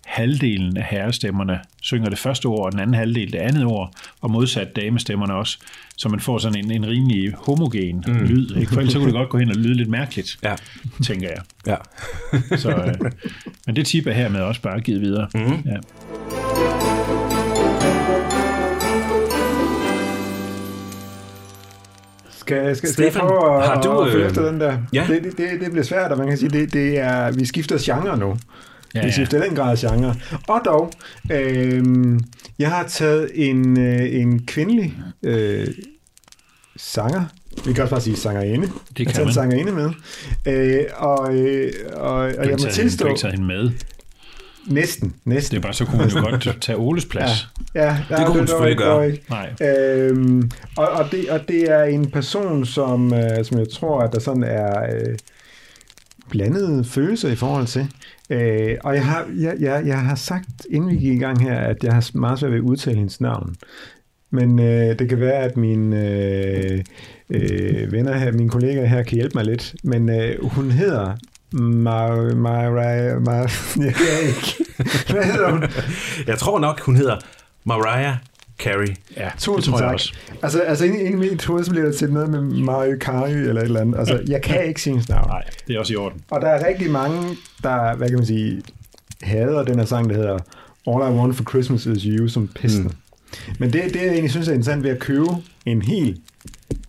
halvdelen 0.04 0.76
af 0.76 0.84
herrestemmerne 0.90 1.60
synger 1.82 2.08
det 2.08 2.18
første 2.18 2.46
ord, 2.46 2.66
og 2.66 2.72
den 2.72 2.80
anden 2.80 2.94
halvdel 2.94 3.32
det 3.32 3.38
andet 3.38 3.64
ord, 3.64 3.92
og 4.20 4.30
modsat 4.30 4.76
damestemmerne 4.76 5.34
også, 5.34 5.58
så 5.96 6.08
man 6.08 6.20
får 6.20 6.38
sådan 6.38 6.58
en, 6.64 6.70
en 6.70 6.86
rimelig 6.86 7.34
homogen 7.38 8.04
mm. 8.06 8.14
lyd. 8.14 8.56
Ikke? 8.56 8.72
For 8.72 8.80
ellers 8.80 8.92
så 8.92 8.98
kunne 8.98 9.06
det 9.06 9.14
godt 9.14 9.28
gå 9.28 9.38
hen 9.38 9.50
og 9.50 9.56
lyde 9.56 9.74
lidt 9.74 9.88
mærkeligt, 9.88 10.36
Ja. 10.42 10.54
tænker 11.04 11.28
jeg. 11.28 11.42
ja. 11.66 11.76
Så, 12.62 12.70
øh, 12.70 13.10
men 13.66 13.76
det 13.76 13.86
tip 13.86 14.06
er 14.06 14.12
hermed 14.12 14.40
også 14.40 14.62
bare 14.62 14.80
givet 14.80 15.00
videre. 15.00 15.28
Mm. 15.34 15.40
Ja. 15.40 15.76
Skal, 22.30 22.76
skal, 22.76 22.88
skal 22.92 23.02
jeg 23.04 23.12
Stefan, 23.12 23.28
prøve 23.28 23.56
at, 23.62 23.68
har 23.68 23.82
du, 23.82 24.00
at 24.00 24.12
følge 24.12 24.24
øh, 24.24 24.30
efter 24.30 24.46
den 24.50 24.60
der? 24.60 24.76
ja. 24.92 25.06
Det, 25.08 25.24
det, 25.24 25.38
det, 25.38 25.60
det 25.60 25.70
bliver 25.70 25.84
svært, 25.84 26.12
og 26.12 26.18
man 26.18 26.28
kan 26.28 26.38
sige, 26.38 26.48
det, 26.48 26.72
det 26.72 26.98
er, 26.98 27.30
vi 27.32 27.46
skifter 27.46 27.76
genre 27.80 28.18
nu. 28.18 28.36
Ja, 28.94 29.00
Vi 29.00 29.06
ja. 29.06 29.12
skifter 29.12 29.44
den 29.44 29.56
grad 29.56 29.76
genre. 29.76 30.14
Og 30.48 30.60
dog, 30.64 30.90
øh, 31.32 31.84
jeg 32.58 32.70
har 32.70 32.84
taget 32.88 33.30
en, 33.34 33.78
øh, 33.80 34.14
en 34.14 34.46
kvindelig 34.46 34.94
øh, 35.22 35.66
sanger, 36.76 37.24
vi 37.66 37.72
kan 37.72 37.82
også 37.82 37.90
bare 37.94 38.00
sige 38.00 38.16
sangerinde. 38.16 38.66
Det 38.66 38.98
jeg 38.98 39.06
kan 39.06 39.14
taget 39.14 39.18
en 39.22 39.26
man. 39.26 39.34
sangerinde 39.34 39.72
med. 39.72 39.90
Øh, 40.46 40.84
og, 40.96 41.34
øh, 41.34 41.72
og, 41.92 42.10
og 42.10 42.22
Du 42.22 42.26
jeg 42.28 42.36
har 42.36 42.42
ikke 42.42 42.52
må 42.52 42.68
du 42.68 42.74
tilstå, 42.74 43.04
har 43.04 43.10
ikke 43.10 43.20
taget 43.20 43.34
hende 43.34 43.46
med. 43.46 43.70
næsten, 44.66 45.08
Det 45.08 45.16
næsten. 45.24 45.56
er 45.56 45.60
bare, 45.60 45.72
så 45.74 45.84
kunne 45.84 45.98
man 45.98 46.08
jo 46.08 46.20
godt 46.20 46.56
tage 46.62 46.78
Oles 46.78 47.04
plads. 47.06 47.48
Ja, 47.74 47.98
ja, 48.10 48.16
Det 48.16 48.26
kunne 48.26 48.38
hun 48.38 48.46
selvfølgelig 48.46 48.78
gøre. 48.78 49.12
Nej. 49.30 49.52
Øhm, 49.68 50.50
og, 50.76 50.88
og, 50.88 51.06
det, 51.12 51.30
og 51.30 51.40
det 51.48 51.70
er 51.70 51.82
en 51.84 52.10
person, 52.10 52.66
som, 52.66 53.14
øh, 53.14 53.44
som 53.44 53.58
jeg 53.58 53.66
tror, 53.72 54.00
at 54.00 54.12
der 54.12 54.18
sådan 54.20 54.42
er 54.44 54.94
øh, 54.94 55.18
blandede 56.30 56.84
følelser 56.84 57.28
i 57.28 57.36
forhold 57.36 57.66
til. 57.66 57.88
Øh, 58.34 58.76
og 58.84 58.94
jeg 58.94 59.04
har, 59.04 59.26
jeg, 59.36 59.56
jeg, 59.60 59.86
jeg 59.86 60.00
har 60.00 60.14
sagt, 60.14 60.66
inden 60.70 60.90
vi 60.90 60.96
gik 60.96 61.14
i 61.14 61.18
gang 61.18 61.42
her, 61.42 61.58
at 61.58 61.84
jeg 61.84 61.92
har 61.92 62.10
meget 62.14 62.38
svært 62.38 62.52
ved 62.52 62.58
at 62.58 62.64
udtale 62.64 62.96
hendes 62.96 63.20
navn. 63.20 63.54
Men 64.30 64.58
øh, 64.58 64.98
det 64.98 65.08
kan 65.08 65.20
være, 65.20 65.42
at 65.42 65.56
mine 65.56 66.08
øh, 66.08 66.84
øh, 67.30 67.92
venner 67.92 68.16
her, 68.16 68.32
mine 68.32 68.50
kollegaer 68.50 68.86
her 68.86 69.02
kan 69.02 69.14
hjælpe 69.14 69.34
mig 69.34 69.44
lidt. 69.44 69.74
Men 69.84 70.08
øh, 70.08 70.44
hun 70.44 70.70
hedder 70.70 71.16
Mar... 71.52 72.34
Mar... 72.34 72.70
Mar... 73.26 73.52
Jeg 73.76 73.94
kan 73.94 74.28
ikke. 74.28 74.64
Hvad 75.12 75.24
hedder 75.24 75.50
hun? 75.50 75.64
Jeg 76.26 76.38
tror 76.38 76.58
nok, 76.58 76.80
hun 76.80 76.96
hedder 76.96 77.16
Mariah 77.64 78.16
Carey. 78.58 78.96
Ja, 79.16 79.24
det 79.24 79.32
Tusind 79.38 79.72
tror 79.72 79.80
jeg 79.80 79.88
tak. 79.88 79.94
også. 79.94 80.14
Altså, 80.42 80.60
altså 80.60 80.84
inde, 80.84 81.00
inde 81.00 81.26
i 81.26 81.30
mit 81.30 81.44
hoved, 81.44 81.64
så 81.64 81.70
bliver 81.70 81.84
der 81.86 81.92
til 81.92 82.12
noget 82.12 82.30
med 82.30 82.40
Mario 82.40 82.96
Kari 83.00 83.32
eller 83.32 83.60
et 83.60 83.64
eller 83.64 83.80
andet. 83.80 83.98
Altså, 83.98 84.22
jeg 84.28 84.42
kan 84.42 84.64
ikke 84.64 84.82
sige 84.82 84.92
hendes 84.92 85.08
navn. 85.08 85.28
Nej, 85.28 85.42
det 85.66 85.76
er 85.76 85.80
også 85.80 85.92
i 85.92 85.96
orden. 85.96 86.22
Og 86.30 86.40
der 86.40 86.48
er 86.48 86.66
rigtig 86.66 86.90
mange, 86.90 87.36
der, 87.62 87.96
hvad 87.96 88.08
kan 88.08 88.16
man 88.16 88.26
sige, 88.26 88.62
hader 89.22 89.62
den 89.62 89.78
her 89.78 89.86
sang, 89.86 90.10
der 90.10 90.16
hedder 90.16 90.38
All 90.86 91.14
I 91.14 91.18
Want 91.18 91.36
for 91.36 91.44
Christmas 91.44 91.86
is 91.86 92.02
You, 92.02 92.28
som 92.28 92.48
pesten. 92.48 92.82
Mm. 92.82 92.90
Men 93.58 93.72
det, 93.72 93.84
det, 93.84 93.96
jeg 93.96 94.08
egentlig 94.08 94.30
synes 94.30 94.48
er 94.48 94.52
interessant 94.52 94.82
ved 94.82 94.90
at 94.90 94.98
købe 94.98 95.26
en 95.66 95.82
hel 95.82 96.20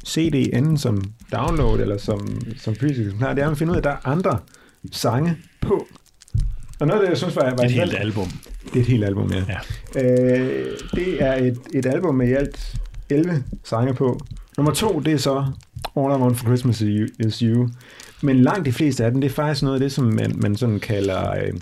CD, 0.08 0.50
enten 0.54 0.78
som 0.78 1.04
download 1.32 1.80
eller 1.80 1.98
som, 1.98 2.42
som 2.58 2.76
fysisk 2.76 3.00
eksemplar, 3.00 3.34
det 3.34 3.44
er 3.44 3.50
at 3.52 3.58
finde 3.58 3.72
ud 3.72 3.76
af, 3.76 3.80
at 3.80 3.84
der 3.84 3.90
er 3.90 4.08
andre 4.08 4.40
sange 4.92 5.38
på. 5.62 5.88
Og 6.80 6.88
noget 6.88 7.00
af 7.00 7.06
det, 7.06 7.10
jeg 7.10 7.18
synes 7.18 7.36
var... 7.36 7.54
var 7.58 7.64
Et 7.64 7.72
helt 7.72 7.96
album. 7.98 8.32
Det 8.66 8.76
er 8.76 8.80
et 8.80 8.86
helt 8.86 9.06
album, 9.06 9.32
ja. 9.32 9.44
Ja. 9.96 10.04
Øh, 10.04 10.66
det 10.96 11.24
er 11.24 11.34
et, 11.34 11.58
et 11.74 11.86
album 11.86 12.16
med 12.16 12.28
i 12.28 12.34
alt 12.34 12.76
11 13.10 13.44
sange 13.64 13.94
på. 13.94 14.20
Nummer 14.58 14.72
to, 14.74 15.00
det 15.00 15.14
er 15.14 15.18
så 15.18 15.46
All 15.98 16.20
I 16.20 16.22
Want 16.22 16.38
for 16.38 16.46
Christmas 16.46 16.82
is 16.82 17.40
You-. 17.40 17.70
Men 18.22 18.42
langt 18.42 18.66
de 18.66 18.72
fleste 18.72 19.06
af 19.06 19.12
dem, 19.12 19.22
det 19.22 19.30
er 19.30 19.34
faktisk 19.34 19.64
noget 19.64 19.76
af 19.76 19.80
det, 19.80 19.92
som 19.92 20.06
man, 20.06 20.34
man 20.36 20.56
sådan 20.56 20.80
kalder 20.80 21.32
øh, 21.32 21.54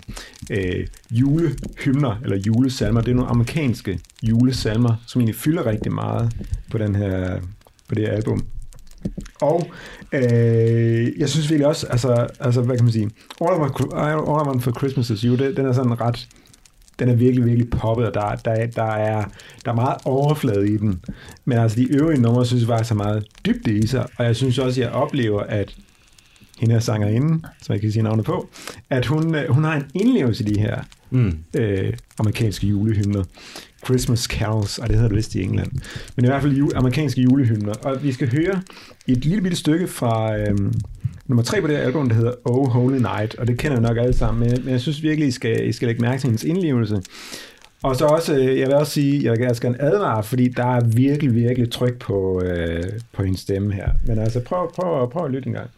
øh, 0.50 0.86
julehymner, 1.10 2.16
eller 2.22 2.36
julesalmer. 2.36 3.00
Det 3.00 3.10
er 3.10 3.14
nogle 3.14 3.30
amerikanske 3.30 4.00
julesalmer, 4.22 4.94
som 5.06 5.20
egentlig 5.20 5.36
fylder 5.36 5.66
rigtig 5.66 5.92
meget 5.92 6.32
på, 6.70 6.78
den 6.78 6.94
her, 6.94 7.40
på 7.88 7.94
det 7.94 8.06
her 8.06 8.12
album. 8.12 8.44
Og 9.40 9.66
øh, 10.12 11.18
jeg 11.18 11.28
synes 11.28 11.50
virkelig 11.50 11.66
også, 11.66 11.86
altså, 11.86 12.26
altså 12.40 12.62
hvad 12.62 12.76
kan 12.76 12.84
man 12.84 12.92
sige, 12.92 13.10
All 13.40 13.56
I 13.56 13.60
Want, 13.60 13.94
All 13.94 14.20
I 14.20 14.48
Want 14.48 14.62
for 14.62 14.72
Christmas 14.72 15.10
is 15.10 15.20
You, 15.20 15.36
det, 15.36 15.56
den 15.56 15.66
er 15.66 15.72
sådan 15.72 16.00
ret, 16.00 16.28
den 16.98 17.08
er 17.08 17.14
virkelig, 17.14 17.44
virkelig 17.44 17.70
poppet, 17.70 18.06
og 18.06 18.14
der, 18.14 18.34
der, 18.34 18.66
der, 18.66 18.82
er, 18.82 19.24
der 19.64 19.70
er 19.70 19.74
meget 19.74 19.96
overflade 20.04 20.68
i 20.68 20.76
den. 20.76 21.00
Men 21.44 21.58
altså, 21.58 21.80
de 21.80 21.92
øvrige 21.92 22.20
numre, 22.20 22.46
synes 22.46 22.60
jeg 22.60 22.68
faktisk 22.68 22.90
er 22.90 22.94
meget 22.94 23.26
dybde 23.46 23.78
i 23.78 23.86
sig, 23.86 24.06
og 24.18 24.24
jeg 24.24 24.36
synes 24.36 24.58
også, 24.58 24.80
jeg 24.80 24.90
oplever, 24.90 25.40
at 25.40 25.74
hende 26.58 26.72
her 26.74 26.80
sangerinde, 26.80 27.48
som 27.62 27.72
jeg 27.72 27.80
kan 27.80 27.92
sige 27.92 28.02
navnet 28.02 28.24
på, 28.24 28.48
at 28.90 29.06
hun, 29.06 29.34
øh, 29.34 29.50
hun 29.50 29.64
har 29.64 29.76
en 29.76 29.84
indlevelse 29.94 30.44
i 30.44 30.46
de 30.46 30.60
her 30.60 30.82
Mm. 31.10 31.38
øh, 31.56 31.92
amerikanske 32.18 32.66
julehymner. 32.66 33.24
Christmas 33.84 34.20
carols, 34.20 34.78
og 34.78 34.88
det 34.88 34.96
hedder 34.96 35.08
det 35.08 35.16
vist 35.16 35.34
i 35.34 35.42
England. 35.42 35.72
Men 36.16 36.24
i 36.24 36.28
hvert 36.28 36.42
fald 36.42 36.52
jule, 36.52 36.76
amerikanske 36.76 37.20
julehymner. 37.22 37.72
Og 37.82 38.02
vi 38.02 38.12
skal 38.12 38.32
høre 38.32 38.62
et 39.06 39.24
lille 39.24 39.42
bitte 39.42 39.56
stykke 39.56 39.88
fra 39.88 40.36
øhm, 40.38 40.72
nummer 41.26 41.42
tre 41.42 41.60
på 41.60 41.66
det 41.66 41.76
her 41.76 41.84
album, 41.84 42.08
der 42.08 42.16
hedder 42.16 42.32
Oh 42.44 42.68
Holy 42.68 42.98
Night, 42.98 43.34
og 43.34 43.46
det 43.46 43.58
kender 43.58 43.76
jeg 43.76 43.88
nok 43.88 43.98
alle 43.98 44.12
sammen, 44.12 44.50
men, 44.64 44.68
jeg 44.72 44.80
synes 44.80 45.02
virkelig, 45.02 45.28
I 45.28 45.30
skal, 45.30 45.68
I 45.68 45.72
skal 45.72 45.88
lægge 45.88 46.02
mærke 46.02 46.20
til 46.20 46.28
hendes 46.28 46.44
indlevelse. 46.44 47.02
Og 47.82 47.96
så 47.96 48.06
også, 48.06 48.34
øh, 48.34 48.58
jeg 48.58 48.66
vil 48.66 48.74
også 48.74 48.92
sige, 48.92 49.24
jeg 49.24 49.32
vil 49.32 49.60
gerne 49.60 49.82
advare, 49.82 50.22
fordi 50.22 50.48
der 50.48 50.66
er 50.66 50.80
virkelig, 50.84 51.34
virkelig 51.34 51.70
tryk 51.70 51.98
på, 51.98 52.42
øh, 52.44 52.84
på 53.12 53.22
hendes 53.22 53.40
stemme 53.40 53.72
her. 53.72 53.88
Men 54.06 54.18
altså, 54.18 54.40
prøv, 54.40 54.72
prøv, 54.72 55.10
prøv 55.10 55.24
at 55.24 55.30
lytte 55.30 55.46
en 55.46 55.52
gang. 55.52 55.70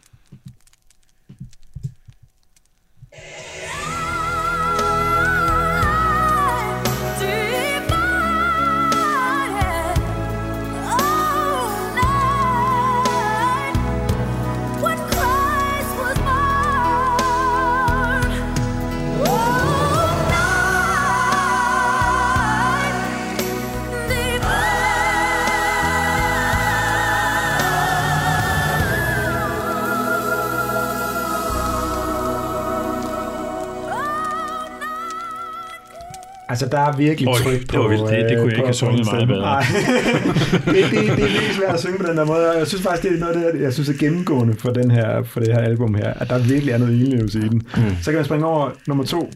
Altså, 36.57 36.67
der 36.77 36.79
er 36.79 36.97
virkelig 36.97 37.27
Øj, 37.29 37.33
tryk 37.43 37.59
det 37.61 37.67
på... 37.69 37.77
var 37.77 37.87
vildt. 37.87 38.09
Det- 38.09 38.29
det 38.29 38.37
kunne 38.37 38.51
jeg 38.51 38.53
øh, 38.53 38.57
ikke 38.59 38.67
have 38.71 38.73
sunget 38.73 39.05
meget 39.05 39.27
bedre. 39.27 39.41
Nej. 39.41 39.63
det, 40.75 40.83
det, 40.91 40.91
det 40.91 41.09
er 41.09 41.15
virkelig 41.15 41.55
svært 41.59 41.73
at 41.73 41.79
synge 41.79 41.97
på 41.97 42.05
den 42.09 42.17
der 42.17 42.25
måde, 42.25 42.51
og 42.51 42.57
jeg 42.59 42.67
synes 42.67 42.83
faktisk, 42.83 43.03
det 43.03 43.11
er 43.15 43.19
noget 43.19 43.43
af 43.45 43.53
det, 43.53 43.61
jeg 43.61 43.73
synes 43.73 43.89
er 43.89 43.97
gennemgående 43.99 44.53
for, 44.53 44.69
den 44.69 44.91
her, 44.91 45.23
for 45.23 45.39
det 45.39 45.53
her 45.53 45.59
album 45.59 45.93
her, 45.95 46.13
at 46.13 46.29
der 46.29 46.39
virkelig 46.39 46.71
er 46.71 46.77
noget 46.77 46.93
indlevelse 47.01 47.39
i 47.39 47.47
den. 47.49 47.61
Mm. 47.77 47.81
Så 48.01 48.05
kan 48.11 48.13
man 48.15 48.25
springe 48.25 48.45
over 48.45 48.69
nummer 48.87 49.03
to, 49.03 49.29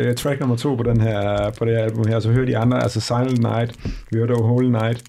uh, 0.00 0.14
track 0.16 0.40
nummer 0.40 0.56
to 0.56 0.74
på, 0.74 0.82
den 0.82 1.00
her, 1.00 1.50
på 1.58 1.64
det 1.64 1.72
her 1.76 1.82
album 1.84 2.06
her, 2.08 2.20
så 2.20 2.30
hører 2.30 2.46
de 2.46 2.56
andre, 2.56 2.82
altså 2.82 3.00
Silent 3.00 3.38
Night, 3.42 3.74
vi 4.10 4.18
hørte 4.18 4.32
Oh 4.32 4.46
Holy 4.48 4.66
Night, 4.68 5.02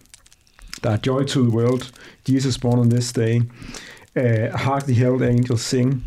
der 0.84 0.90
er 0.90 0.98
Joy 1.08 1.24
to 1.24 1.42
the 1.42 1.58
World, 1.58 1.82
Jesus 2.30 2.58
Born 2.58 2.80
on 2.80 2.90
This 2.90 3.14
Day, 3.14 3.40
uh, 4.16 4.24
Hark 4.60 4.84
the 4.84 4.94
Herald 4.94 5.22
Angels 5.24 5.62
Sing, 5.62 6.04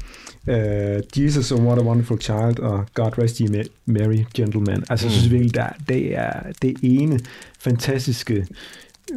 uh, 0.46 1.22
Jesus, 1.24 1.52
oh 1.52 1.60
what 1.60 1.78
a 1.78 1.82
wonderful 1.82 2.18
child, 2.20 2.58
og 2.58 2.86
God 2.94 3.18
rest 3.18 3.38
ye 3.38 3.64
Mary, 3.86 4.24
gentlemen. 4.34 4.84
Altså, 4.90 5.06
jeg 5.06 5.12
synes 5.12 5.30
virkelig, 5.30 5.54
der, 5.54 5.68
det 5.88 6.16
er 6.18 6.32
det 6.62 6.74
ene 6.82 7.18
fantastiske, 7.58 8.46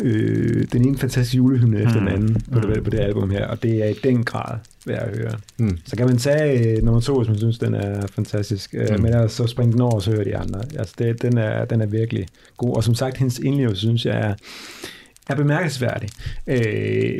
øh, 0.02 0.66
den 0.72 0.88
ene 0.88 0.98
fantastiske 0.98 1.38
julehymne 1.38 1.82
efter 1.82 2.00
den 2.00 2.08
anden 2.08 2.42
på, 2.52 2.60
det, 2.60 2.84
på 2.84 2.90
det 2.90 3.00
album 3.00 3.30
her, 3.30 3.48
og 3.48 3.64
det 3.64 3.84
er 3.84 3.90
i 3.90 3.94
den 4.04 4.24
grad 4.24 4.58
værd 4.86 5.10
at 5.10 5.18
høre. 5.18 5.32
Mm. 5.58 5.78
Så 5.86 5.96
kan 5.96 6.06
man 6.06 6.18
tage 6.18 6.78
øh, 6.78 6.84
nummer 6.84 7.02
to, 7.02 7.18
hvis 7.18 7.28
man 7.30 7.38
synes, 7.38 7.58
den 7.60 7.74
er 7.74 8.08
fantastisk, 8.08 8.76
øh, 8.78 8.88
Mm. 8.90 9.02
men 9.02 9.06
ellers 9.14 9.32
så 9.32 9.48
spring 9.48 9.74
den 9.74 9.82
over, 9.82 9.92
og 9.96 10.02
så 10.02 10.12
hører 10.12 10.24
de 10.24 10.38
andre. 10.38 10.62
Altså, 10.80 10.94
det, 11.00 11.22
den, 11.22 11.38
er, 11.38 11.66
den 11.66 11.82
er 11.82 11.86
virkelig 11.86 12.28
god, 12.58 12.76
og 12.76 12.84
som 12.84 12.96
sagt, 12.96 13.18
hendes 13.18 13.40
indlevelse, 13.40 13.82
synes 13.82 14.06
jeg, 14.06 14.18
er, 14.20 14.34
er 15.30 15.36
bemærkelsesværdig. 15.36 16.10
Øh, 16.48 16.58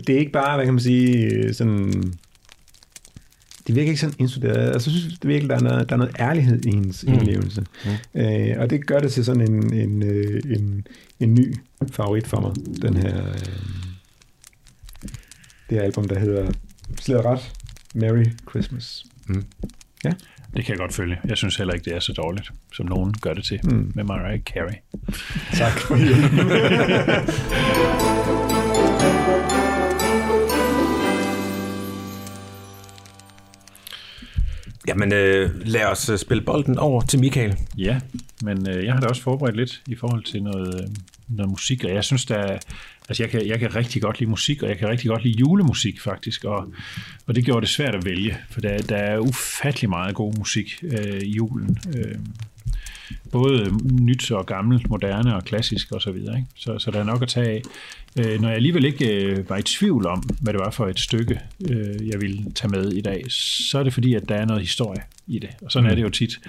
det 0.08 0.10
er 0.10 0.18
ikke 0.20 0.32
bare, 0.32 0.56
hvad 0.56 0.66
kan 0.66 0.74
man 0.74 0.84
sige, 0.84 1.54
sådan... 1.54 2.14
Det 3.70 3.76
virker 3.76 3.90
ikke 3.90 4.02
sådan 4.02 4.16
indstuderet. 4.20 4.74
Altså, 4.74 4.90
jeg 4.92 5.00
synes 5.00 5.20
det 5.20 5.28
virkelig, 5.28 5.50
der 5.50 5.56
er 5.56 5.60
noget, 5.62 5.90
der 5.90 5.96
er 5.96 5.98
noget 5.98 6.16
ærlighed 6.20 6.66
i 6.66 6.70
hendes 6.76 7.06
Mm. 7.08 7.14
indlevelse. 7.14 7.66
Mm. 8.16 8.22
Øh, 8.22 8.56
og 8.60 8.70
det 8.70 8.86
gør 8.88 9.00
det 9.00 9.12
til 9.12 9.26
sådan 9.26 9.42
en, 9.42 9.74
en, 9.74 10.04
øh, 10.04 10.42
en, 10.58 10.88
en 11.20 11.34
ny 11.34 11.56
favorit 11.92 12.28
for 12.28 12.40
mig, 12.42 12.52
den 12.82 12.98
her... 12.98 13.28
Øh, 13.28 13.34
det 15.70 15.78
her 15.78 15.82
album, 15.82 16.08
der 16.08 16.20
hedder 16.20 16.52
Slet 17.02 17.26
ret, 17.26 17.52
Merry 17.96 18.26
Christmas. 18.50 19.06
Mm. 19.28 19.44
Ja. 20.06 20.12
Det 20.56 20.66
kan 20.66 20.70
jeg 20.74 20.78
godt 20.78 20.94
følge. 20.94 21.18
Jeg 21.26 21.38
synes 21.38 21.56
heller 21.56 21.74
ikke, 21.74 21.86
det 21.86 21.96
er 21.96 22.00
så 22.00 22.14
dårligt, 22.14 22.52
som 22.74 22.86
nogen 22.86 23.14
gør 23.22 23.34
det 23.34 23.44
til 23.44 23.60
Mm. 23.64 23.92
med 23.96 24.04
Mariah 24.04 24.40
Carey. 24.40 24.74
Tak 25.54 25.80
Jamen, 34.90 35.14
øh, 35.14 35.50
lad 35.66 35.86
os 35.86 36.10
øh, 36.10 36.18
spille 36.18 36.44
bolden 36.44 36.78
over 36.78 37.02
til 37.02 37.20
Michael. 37.20 37.56
Ja, 37.78 38.00
men 38.42 38.70
øh, 38.70 38.86
jeg 38.86 38.94
har 38.94 39.02
da 39.02 39.08
også 39.08 39.22
forberedt 39.22 39.56
lidt 39.56 39.82
i 39.88 39.96
forhold 39.96 40.24
til 40.24 40.44
noget, 40.44 40.82
øh, 40.82 40.88
noget 41.28 41.50
musik, 41.50 41.84
og 41.84 41.94
jeg 41.94 42.04
synes, 42.04 42.26
der 42.26 42.58
altså 43.10 43.24
jeg 43.24 43.30
kan, 43.30 43.48
jeg 43.48 43.60
kan 43.60 43.76
rigtig 43.76 44.02
godt 44.02 44.20
lide 44.20 44.30
musik, 44.30 44.64
og 44.64 44.70
jeg 44.70 44.78
kan 44.78 44.90
rigtig 44.90 45.10
godt 45.10 45.24
lide 45.24 45.40
julemusik 45.40 46.02
faktisk, 46.02 46.44
og, 46.44 46.74
og 47.28 47.36
det 47.36 47.46
gjorde 47.46 47.62
det 47.62 47.70
svært 47.70 47.96
at 47.96 48.06
vælge, 48.06 48.38
for 48.50 48.62
der, 48.62 48.78
der 48.78 48.98
er 48.98 49.20
ufattelig 49.20 49.90
meget 49.90 50.16
god 50.16 50.34
musik 50.38 50.84
øh, 50.84 51.22
i 51.22 51.32
julen. 51.32 51.78
Øh, 51.98 52.16
både 53.32 53.72
nyt 54.02 54.32
og 54.32 54.46
gammelt, 54.46 54.90
moderne 54.90 55.36
og 55.36 55.44
klassisk 55.44 55.92
osv. 55.92 56.26
Så, 56.26 56.44
så, 56.56 56.80
så 56.80 56.92
der 56.92 57.00
er 57.00 57.04
nok 57.04 57.22
at 57.22 57.28
tage 57.28 57.48
af. 57.48 57.62
Øh, 58.20 58.42
når 58.42 58.48
jeg 58.48 58.56
alligevel 58.56 58.86
ikke 58.86 59.24
øh, 59.24 59.50
var 59.50 59.58
i 59.58 59.62
tvivl 59.62 60.08
om, 60.08 60.24
hvad 60.42 60.54
det 60.54 60.60
var 60.60 60.72
for 60.72 60.88
et 60.88 61.00
stykke, 61.00 61.40
øh, 61.70 62.08
jeg 62.08 62.22
ville 62.22 62.52
tage 62.56 62.72
med 62.72 62.92
i 62.92 63.02
dag, 63.02 63.24
så 63.30 63.80
er 63.80 63.84
det 63.84 63.94
fordi, 63.94 64.14
at 64.14 64.30
der 64.30 64.36
er 64.36 64.46
noget 64.46 64.62
historie 64.62 65.02
i 65.28 65.40
det. 65.40 65.50
Og 65.62 65.72
sådan 65.72 65.84
mm. 65.84 65.92
er 65.92 65.96
det 65.96 66.04
jo 66.04 66.10
tit. 66.10 66.40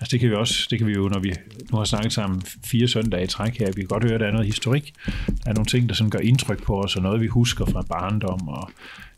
Altså 0.00 0.12
det 0.12 0.20
kan 0.20 0.30
vi 0.30 0.34
også, 0.34 0.66
det 0.70 0.78
kan 0.78 0.86
vi 0.86 0.92
jo, 0.92 1.08
når 1.08 1.20
vi 1.20 1.32
nu 1.72 1.78
har 1.78 1.84
snakket 1.84 2.12
sammen 2.12 2.42
fire 2.64 2.88
søndage 2.88 3.24
i 3.24 3.26
træk 3.26 3.58
her, 3.58 3.66
vi 3.66 3.80
kan 3.80 3.88
godt 3.88 4.04
høre, 4.04 4.14
at 4.14 4.20
der 4.20 4.26
er 4.26 4.32
noget 4.32 4.46
historik. 4.46 4.92
Der 5.26 5.50
er 5.50 5.54
nogle 5.54 5.66
ting, 5.66 5.88
der 5.88 5.94
sådan 5.94 6.10
gør 6.10 6.18
indtryk 6.18 6.62
på 6.62 6.82
os, 6.82 6.96
og 6.96 7.02
noget, 7.02 7.20
vi 7.20 7.26
husker 7.26 7.66
fra 7.66 7.82
barndom, 7.82 8.48
og 8.48 8.70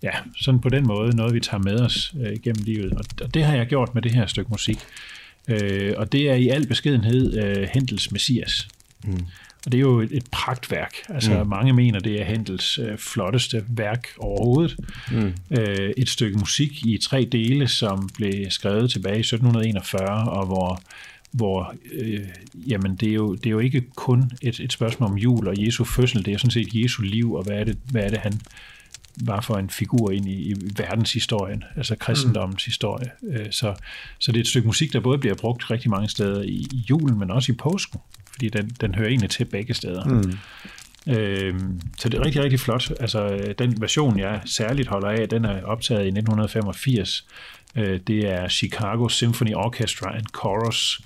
ja, 0.02 0.10
sådan 0.36 0.60
på 0.60 0.68
den 0.68 0.86
måde, 0.86 1.16
noget, 1.16 1.34
vi 1.34 1.40
tager 1.40 1.62
med 1.62 1.80
os 1.80 2.14
øh, 2.20 2.36
gennem 2.42 2.64
livet. 2.64 2.92
Og 3.22 3.34
det 3.34 3.44
har 3.44 3.54
jeg 3.56 3.66
gjort 3.66 3.94
med 3.94 4.02
det 4.02 4.14
her 4.14 4.26
stykke 4.26 4.50
musik. 4.50 4.78
Øh, 5.48 5.94
og 5.96 6.12
det 6.12 6.30
er 6.30 6.34
i 6.34 6.48
al 6.48 6.66
beskedenhed 6.66 7.44
øh, 7.44 7.68
Hendels 7.72 8.12
Messias. 8.12 8.68
Mm. 9.04 9.26
Og 9.66 9.72
det 9.72 9.78
er 9.78 9.82
jo 9.82 10.00
et, 10.00 10.12
et 10.12 10.24
pragtværk. 10.32 10.94
Altså 11.08 11.42
mm. 11.42 11.48
mange 11.48 11.72
mener, 11.72 11.98
det 11.98 12.20
er 12.20 12.24
Hendels 12.24 12.78
øh, 12.78 12.98
flotteste 12.98 13.64
værk 13.68 14.06
overhovedet. 14.18 14.76
Mm. 15.10 15.32
Øh, 15.50 15.92
et 15.96 16.08
stykke 16.08 16.38
musik 16.38 16.86
i 16.86 16.98
tre 16.98 17.28
dele, 17.32 17.68
som 17.68 18.08
blev 18.14 18.50
skrevet 18.50 18.90
tilbage 18.90 19.16
i 19.16 19.20
1741, 19.20 20.30
og 20.30 20.46
hvor 20.46 20.82
hvor 21.30 21.74
øh, 21.92 22.20
jamen 22.66 22.96
det, 22.96 23.08
er 23.08 23.12
jo, 23.12 23.34
det 23.34 23.46
er 23.46 23.50
jo 23.50 23.58
ikke 23.58 23.84
kun 23.96 24.30
et, 24.42 24.60
et 24.60 24.72
spørgsmål 24.72 25.10
om 25.10 25.16
jul 25.16 25.48
og 25.48 25.66
Jesu 25.66 25.84
fødsel, 25.84 26.24
det 26.24 26.34
er 26.34 26.38
sådan 26.38 26.50
set 26.50 26.68
Jesu 26.74 27.02
liv, 27.02 27.34
og 27.34 27.44
hvad 27.44 27.56
er 27.56 27.64
det, 27.64 27.78
hvad 27.90 28.02
er 28.02 28.08
det 28.08 28.18
han 28.18 28.40
var 29.26 29.40
for 29.40 29.54
en 29.54 29.70
figur 29.70 30.10
ind 30.10 30.28
i, 30.28 30.50
i 30.50 30.54
verdenshistorien, 30.76 31.64
altså 31.76 31.96
kristendommens 31.96 32.66
mm. 32.66 32.68
historie. 32.68 33.10
Øh, 33.30 33.46
så, 33.50 33.74
så 34.18 34.32
det 34.32 34.38
er 34.38 34.40
et 34.40 34.48
stykke 34.48 34.66
musik, 34.66 34.92
der 34.92 35.00
både 35.00 35.18
bliver 35.18 35.34
brugt 35.34 35.70
rigtig 35.70 35.90
mange 35.90 36.08
steder 36.08 36.42
i, 36.42 36.66
i 36.72 36.84
julen, 36.90 37.18
men 37.18 37.30
også 37.30 37.52
i 37.52 37.54
påsken, 37.54 38.00
fordi 38.32 38.48
den, 38.48 38.70
den 38.80 38.94
hører 38.94 39.08
egentlig 39.08 39.30
til 39.30 39.44
begge 39.44 39.74
steder. 39.74 40.04
Mm. 40.04 40.38
Øh, 41.12 41.60
så 41.98 42.08
det 42.08 42.18
er 42.18 42.24
rigtig, 42.24 42.42
rigtig 42.42 42.60
flot. 42.60 42.90
Altså, 43.00 43.52
den 43.58 43.80
version, 43.80 44.18
jeg 44.18 44.40
særligt 44.44 44.88
holder 44.88 45.08
af, 45.08 45.28
den 45.28 45.44
er 45.44 45.62
optaget 45.62 46.00
i 46.00 46.08
1985. 46.08 47.26
Øh, 47.76 48.00
det 48.06 48.30
er 48.30 48.48
Chicago 48.48 49.08
Symphony 49.08 49.54
Orchestra 49.54 50.16
and 50.16 50.26
Chorus, 50.36 51.00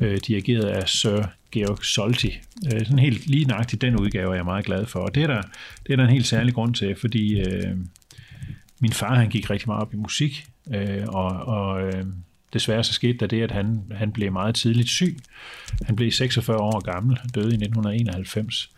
øh, 0.00 0.18
dirigeret 0.26 0.64
af 0.64 0.88
Sir 0.88 1.22
Georg 1.52 1.84
Solti. 1.84 2.38
Øh, 2.66 2.80
sådan 2.80 2.98
helt 2.98 3.26
lige 3.26 3.44
nøjagtigt 3.44 3.82
den 3.82 4.00
udgave 4.00 4.30
er 4.30 4.34
jeg 4.34 4.44
meget 4.44 4.64
glad 4.64 4.86
for, 4.86 5.00
og 5.00 5.14
det 5.14 5.22
er 5.22 5.26
der, 5.26 5.42
det 5.86 5.92
er 5.92 5.96
der 5.96 6.04
en 6.04 6.10
helt 6.10 6.26
særlig 6.26 6.54
grund 6.54 6.74
til, 6.74 6.96
fordi 7.00 7.40
øh, 7.40 7.76
min 8.80 8.92
far 8.92 9.14
han 9.14 9.28
gik 9.28 9.50
rigtig 9.50 9.68
meget 9.68 9.82
op 9.82 9.94
i 9.94 9.96
musik, 9.96 10.46
øh, 10.74 11.04
og, 11.08 11.30
og 11.30 11.82
øh, 11.82 12.06
desværre 12.52 12.84
så 12.84 12.92
skete 12.92 13.18
der 13.18 13.26
det, 13.26 13.42
at 13.42 13.50
han, 13.50 13.82
han 13.94 14.12
blev 14.12 14.32
meget 14.32 14.54
tidligt 14.54 14.88
syg. 14.88 15.16
Han 15.86 15.96
blev 15.96 16.10
46 16.10 16.56
år 16.56 16.80
gammel, 16.80 17.18
døde 17.34 17.50
i 17.50 17.54
1991. 17.54 18.70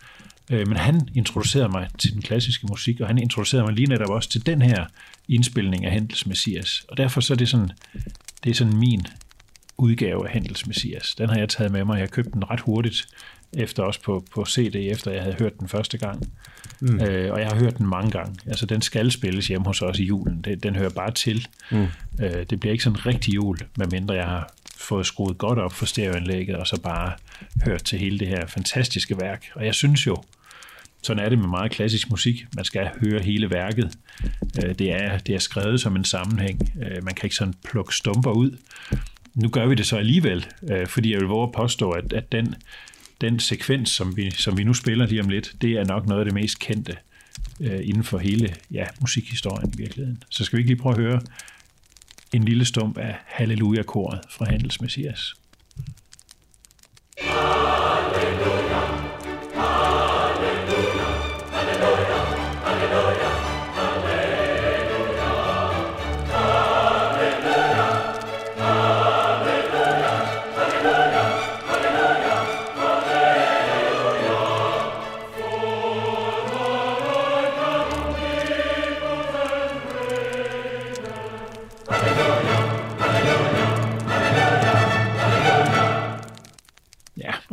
Øh, 0.50 0.68
men 0.68 0.76
han 0.76 1.08
introducerede 1.14 1.68
mig 1.68 1.88
til 1.98 2.12
den 2.12 2.22
klassiske 2.22 2.66
musik, 2.70 3.00
og 3.00 3.06
han 3.06 3.18
introducerede 3.18 3.64
mig 3.64 3.74
lige 3.74 3.86
netop 3.86 4.10
også 4.10 4.28
til 4.28 4.46
den 4.46 4.62
her 4.62 4.86
indspilning 5.28 5.84
af 5.84 5.92
Hendels 5.92 6.26
Messias. 6.26 6.84
Og 6.88 6.96
derfor 6.96 7.20
så 7.20 7.32
er 7.32 7.36
det 7.36 7.48
sådan, 7.48 7.70
det 8.44 8.50
er 8.50 8.54
sådan 8.54 8.76
min 8.76 9.06
udgave 9.78 10.28
af 10.28 10.32
Hendels 10.32 10.66
Messias. 10.66 11.14
Den 11.14 11.28
har 11.28 11.38
jeg 11.38 11.48
taget 11.48 11.72
med 11.72 11.84
mig. 11.84 12.00
Jeg 12.00 12.10
købte 12.10 12.30
den 12.30 12.50
ret 12.50 12.60
hurtigt, 12.60 13.08
efter 13.52 13.82
også 13.82 14.02
på, 14.02 14.24
på 14.34 14.44
CD, 14.44 14.74
efter 14.74 15.10
jeg 15.10 15.22
havde 15.22 15.36
hørt 15.38 15.60
den 15.60 15.68
første 15.68 15.98
gang. 15.98 16.32
Mm. 16.80 17.00
Øh, 17.00 17.32
og 17.32 17.40
jeg 17.40 17.48
har 17.48 17.56
hørt 17.56 17.78
den 17.78 17.86
mange 17.86 18.10
gange. 18.10 18.36
Altså, 18.46 18.66
den 18.66 18.82
skal 18.82 19.10
spilles 19.10 19.48
hjemme 19.48 19.66
hos 19.66 19.82
os 19.82 19.98
i 19.98 20.04
julen. 20.04 20.40
Den, 20.40 20.58
den 20.58 20.76
hører 20.76 20.90
bare 20.90 21.10
til. 21.10 21.48
Mm. 21.70 21.86
Øh, 22.20 22.44
det 22.50 22.60
bliver 22.60 22.72
ikke 22.72 22.84
sådan 22.84 22.98
en 22.98 23.06
rigtig 23.06 23.34
jul, 23.34 23.58
medmindre 23.76 24.14
jeg 24.14 24.26
har 24.26 24.52
fået 24.76 25.06
skruet 25.06 25.38
godt 25.38 25.58
op 25.58 25.72
for 25.72 25.86
stereoanlægget, 25.86 26.56
og 26.56 26.66
så 26.66 26.80
bare 26.80 27.12
hørt 27.64 27.84
til 27.84 27.98
hele 27.98 28.18
det 28.18 28.28
her 28.28 28.46
fantastiske 28.46 29.20
værk. 29.20 29.44
Og 29.54 29.66
jeg 29.66 29.74
synes 29.74 30.06
jo, 30.06 30.16
sådan 31.02 31.24
er 31.24 31.28
det 31.28 31.38
med 31.38 31.48
meget 31.48 31.70
klassisk 31.70 32.10
musik. 32.10 32.46
Man 32.56 32.64
skal 32.64 32.90
høre 33.00 33.20
hele 33.20 33.50
værket. 33.50 33.98
Øh, 34.64 34.74
det 34.74 34.92
er, 34.92 35.18
det 35.18 35.34
er 35.34 35.38
skrevet 35.38 35.80
som 35.80 35.96
en 35.96 36.04
sammenhæng. 36.04 36.72
Øh, 36.82 37.04
man 37.04 37.14
kan 37.14 37.26
ikke 37.26 37.36
sådan 37.36 37.54
plukke 37.64 37.94
stumper 37.94 38.30
ud. 38.30 38.56
Nu 39.38 39.48
gør 39.48 39.66
vi 39.66 39.74
det 39.74 39.86
så 39.86 39.96
alligevel, 39.96 40.46
øh, 40.70 40.86
fordi 40.86 41.12
jeg 41.12 41.20
vil 41.20 41.28
våge 41.28 41.46
at 41.46 41.52
påstå, 41.52 41.90
at, 41.90 42.12
at 42.12 42.32
den, 42.32 42.54
den 43.20 43.40
sekvens, 43.40 43.90
som 43.90 44.16
vi, 44.16 44.30
som 44.30 44.58
vi 44.58 44.64
nu 44.64 44.74
spiller 44.74 45.06
lige 45.06 45.22
om 45.22 45.28
lidt, 45.28 45.54
det 45.62 45.72
er 45.72 45.84
nok 45.84 46.06
noget 46.06 46.20
af 46.20 46.24
det 46.24 46.34
mest 46.34 46.58
kendte 46.58 46.96
øh, 47.60 47.80
inden 47.88 48.04
for 48.04 48.18
hele 48.18 48.54
ja, 48.70 48.86
musikhistorien 49.00 49.72
i 49.74 49.76
virkeligheden. 49.76 50.22
Så 50.30 50.44
skal 50.44 50.56
vi 50.56 50.60
ikke 50.60 50.70
lige 50.70 50.82
prøve 50.82 50.94
at 50.94 51.00
høre 51.00 51.20
en 52.32 52.44
lille 52.44 52.64
stump 52.64 52.98
af 52.98 53.16
Halleluja-koret 53.26 54.20
fra 54.30 54.44
Handels 54.44 54.80
Messias. 54.80 55.34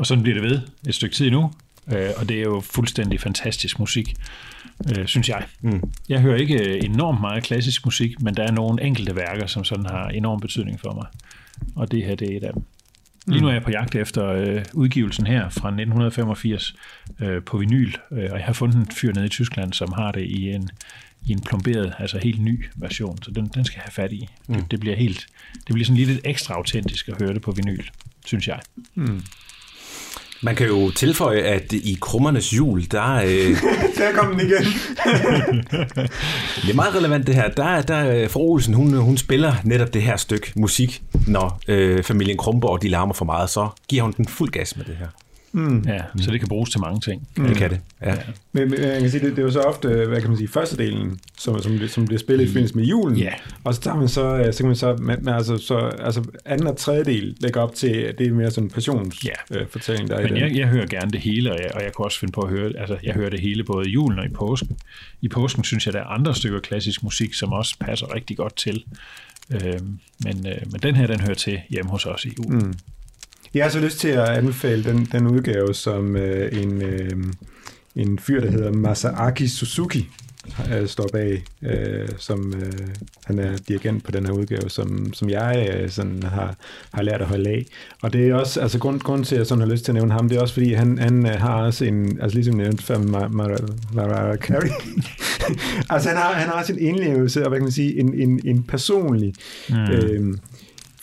Og 0.05 0.07
sådan 0.07 0.23
bliver 0.23 0.41
det 0.41 0.43
ved 0.49 0.61
et 0.87 0.95
stykke 0.95 1.15
tid 1.15 1.31
nu, 1.31 1.51
øh, 1.91 2.09
og 2.17 2.29
det 2.29 2.37
er 2.37 2.41
jo 2.41 2.59
fuldstændig 2.59 3.19
fantastisk 3.19 3.79
musik, 3.79 4.15
øh, 4.89 5.07
synes 5.07 5.29
jeg. 5.29 5.45
Mm. 5.61 5.81
Jeg 6.09 6.21
hører 6.21 6.37
ikke 6.37 6.85
enormt 6.85 7.21
meget 7.21 7.43
klassisk 7.43 7.85
musik, 7.85 8.21
men 8.21 8.33
der 8.33 8.43
er 8.43 8.51
nogle 8.51 8.83
enkelte 8.83 9.15
værker, 9.15 9.47
som 9.47 9.63
sådan 9.63 9.85
har 9.85 10.07
enorm 10.07 10.39
betydning 10.39 10.79
for 10.79 10.93
mig. 10.93 11.05
Og 11.75 11.91
det 11.91 12.05
her, 12.05 12.15
det 12.15 12.33
er 12.33 12.37
et 12.37 12.43
af 12.43 12.53
dem. 12.53 12.63
Lige 13.27 13.41
nu 13.41 13.47
er 13.47 13.53
jeg 13.53 13.63
på 13.63 13.71
jagt 13.71 13.95
efter 13.95 14.27
øh, 14.27 14.65
udgivelsen 14.73 15.27
her 15.27 15.49
fra 15.49 15.67
1985 15.67 16.75
øh, 17.19 17.43
på 17.43 17.57
vinyl, 17.57 17.93
øh, 18.11 18.29
og 18.31 18.37
jeg 18.37 18.45
har 18.45 18.53
fundet 18.53 18.75
en 18.75 18.87
fyr 18.91 19.13
nede 19.13 19.25
i 19.25 19.29
Tyskland, 19.29 19.73
som 19.73 19.93
har 19.93 20.11
det 20.11 20.21
i 20.21 20.49
en, 20.49 20.69
i 21.25 21.31
en 21.31 21.41
plomberet, 21.41 21.93
altså 21.99 22.17
helt 22.17 22.41
ny 22.41 22.65
version, 22.75 23.23
så 23.23 23.31
den, 23.31 23.47
den 23.47 23.65
skal 23.65 23.77
jeg 23.77 23.83
have 23.83 23.91
fat 23.91 24.13
i. 24.13 24.27
Mm. 24.47 24.55
Det, 24.55 24.71
det, 24.71 24.79
bliver 24.79 24.95
helt, 24.95 25.27
det 25.53 25.73
bliver 25.73 25.85
sådan 25.85 25.97
lidt 25.97 26.21
ekstra 26.23 26.53
autentisk 26.53 27.09
at 27.09 27.21
høre 27.21 27.33
det 27.33 27.41
på 27.41 27.51
vinyl, 27.51 27.83
synes 28.25 28.47
jeg. 28.47 28.59
Mm. 28.95 29.21
Man 30.45 30.55
kan 30.55 30.67
jo 30.67 30.91
tilføje, 30.91 31.39
at 31.39 31.73
i 31.73 31.97
Krummernes 32.01 32.53
jul, 32.53 32.85
der... 32.91 33.15
Øh, 33.15 33.29
der 33.97 34.11
kom 34.13 34.31
den 34.31 34.39
igen. 34.39 34.63
det 36.63 36.69
er 36.69 36.75
meget 36.75 36.95
relevant 36.95 37.27
det 37.27 37.35
her. 37.35 37.49
Der, 37.49 37.81
der 37.81 38.11
øh, 38.11 38.29
for 38.29 38.39
Olsen, 38.39 38.73
hun, 38.73 38.93
hun 38.93 39.17
spiller 39.17 39.53
netop 39.63 39.93
det 39.93 40.01
her 40.01 40.17
stykke 40.17 40.51
musik, 40.55 41.03
når 41.27 41.59
øh, 41.67 42.03
familien 42.03 42.37
Krumborg 42.37 42.81
de 42.81 42.87
larmer 42.87 43.13
for 43.13 43.25
meget, 43.25 43.49
så 43.49 43.69
giver 43.87 44.03
hun 44.03 44.13
den 44.17 44.27
fuld 44.27 44.51
gas 44.51 44.77
med 44.77 44.85
det 44.85 44.95
her. 44.95 45.07
Mm. 45.55 45.83
Ja, 45.87 46.01
så 46.21 46.31
det 46.31 46.39
kan 46.39 46.49
bruges 46.49 46.69
til 46.69 46.79
mange 46.79 46.99
ting. 46.99 47.27
Mm. 47.37 47.47
Det 47.47 47.57
kan 47.57 47.69
det, 47.69 47.79
ja. 48.01 48.09
ja. 48.09 48.17
Men, 48.51 48.69
men 48.69 48.79
jeg 48.81 49.01
kan 49.01 49.09
sige, 49.09 49.25
det, 49.25 49.31
det 49.31 49.39
er 49.39 49.43
jo 49.43 49.51
så 49.51 49.61
ofte, 49.61 49.87
hvad 49.87 50.21
kan 50.21 50.29
man 50.29 50.37
sige, 50.37 50.47
første 50.47 50.77
delen, 50.77 51.19
som, 51.37 51.61
som, 51.61 51.87
som 51.87 52.05
bliver 52.05 52.19
spillet 52.19 52.45
i 52.45 52.47
forbindelse 52.47 52.75
med 52.75 52.85
julen, 52.85 53.17
ja. 53.17 53.33
og 53.63 53.75
så 53.75 53.81
tager 53.81 53.97
man 53.97 54.07
så, 54.07 54.37
øh, 54.37 54.53
så 54.53 54.57
kan 54.57 54.65
man 54.67 54.75
så, 54.75 54.97
man, 54.99 55.27
altså, 55.27 55.57
så 55.57 55.77
altså 55.77 56.23
anden 56.45 56.67
og 56.67 56.77
tredje 56.77 57.03
del 57.03 57.37
lægger 57.39 57.61
op 57.61 57.75
til, 57.75 57.87
at 57.87 58.17
det 58.17 58.27
er 58.27 58.33
mere 58.33 58.51
sådan 58.51 58.63
en 58.63 58.69
passionsfortælling, 58.69 60.09
ja. 60.09 60.15
der 60.15 60.21
er 60.21 60.27
Men 60.27 60.37
i 60.37 60.39
jeg, 60.39 60.55
jeg 60.55 60.67
hører 60.67 60.85
gerne 60.85 61.11
det 61.11 61.19
hele, 61.19 61.51
og 61.51 61.59
jeg, 61.59 61.71
og 61.75 61.83
jeg 61.83 61.91
kan 61.95 62.05
også 62.05 62.19
finde 62.19 62.31
på 62.31 62.41
at 62.41 62.49
høre, 62.49 62.71
altså 62.77 62.97
jeg 63.03 63.13
hører 63.13 63.29
det 63.29 63.39
hele 63.39 63.63
både 63.63 63.89
i 63.89 63.91
julen 63.91 64.19
og 64.19 64.25
i 64.25 64.29
påsken. 64.29 64.77
I 65.21 65.27
påsken 65.27 65.63
synes 65.63 65.85
jeg, 65.85 65.93
der 65.93 65.99
er 65.99 66.05
andre 66.05 66.35
stykker 66.35 66.59
klassisk 66.59 67.03
musik, 67.03 67.33
som 67.33 67.53
også 67.53 67.75
passer 67.79 68.15
rigtig 68.15 68.37
godt 68.37 68.55
til. 68.55 68.83
Øh, 69.49 69.79
men, 70.23 70.47
øh, 70.47 70.57
men 70.71 70.81
den 70.83 70.95
her, 70.95 71.07
den 71.07 71.19
hører 71.19 71.33
til 71.33 71.61
hjemme 71.69 71.91
hos 71.91 72.05
os 72.05 72.25
i 72.25 72.29
julen. 72.37 72.59
Mm. 72.59 72.73
Jeg 73.55 73.65
har 73.65 73.69
så 73.69 73.79
lyst 73.79 73.99
til 73.99 74.07
at 74.07 74.29
anbefale 74.29 74.83
den, 74.83 75.07
den 75.11 75.27
udgave, 75.27 75.73
som 75.73 76.15
øh, 76.15 76.63
en, 76.63 76.81
øh, 76.81 77.23
en 77.95 78.19
fyr, 78.19 78.41
der 78.41 78.51
hedder 78.51 78.71
Masaaki 78.71 79.47
Suzuki, 79.47 80.09
øh, 80.73 80.87
står 80.87 81.09
bag, 81.13 81.43
øh, 81.61 82.09
som 82.17 82.53
øh, 82.53 82.87
han 83.25 83.39
er 83.39 83.57
dirigent 83.67 84.03
på 84.03 84.11
den 84.11 84.25
her 84.25 84.33
udgave, 84.33 84.69
som, 84.69 85.13
som 85.13 85.29
jeg 85.29 85.69
øh, 85.73 85.89
sådan 85.89 86.23
har, 86.23 86.55
har 86.93 87.01
lært 87.01 87.21
at 87.21 87.27
holde 87.27 87.49
af. 87.49 87.65
Og 88.01 88.13
det 88.13 88.29
er 88.29 88.35
også, 88.35 88.61
altså 88.61 88.79
grund, 88.79 88.99
grund 88.99 89.25
til, 89.25 89.35
at 89.35 89.39
jeg 89.39 89.47
sådan 89.47 89.61
har 89.61 89.69
lyst 89.71 89.85
til 89.85 89.91
at 89.91 89.95
nævne 89.95 90.11
ham, 90.11 90.29
det 90.29 90.37
er 90.37 90.41
også 90.41 90.53
fordi, 90.53 90.73
han, 90.73 90.97
han 90.97 91.25
øh, 91.25 91.33
har 91.33 91.53
også 91.53 91.85
en, 91.85 92.21
altså 92.21 92.35
ligesom 92.35 92.55
nævnt 92.55 92.83
før 92.83 92.97
Mariah 93.93 94.37
Carey, 94.37 94.69
altså 95.93 96.09
han 96.09 96.17
har, 96.17 96.33
han 96.33 96.47
har 96.47 96.59
også 96.59 96.73
en 96.73 96.79
indlevelse, 96.79 97.43
og 97.43 97.49
hvad 97.49 97.59
kan 97.59 97.65
man 97.65 97.71
sige, 97.71 97.99
en, 97.99 98.13
en, 98.13 98.41
en 98.45 98.63
personlig 98.63 99.33
mm. 99.69 99.75
øh, 99.75 100.37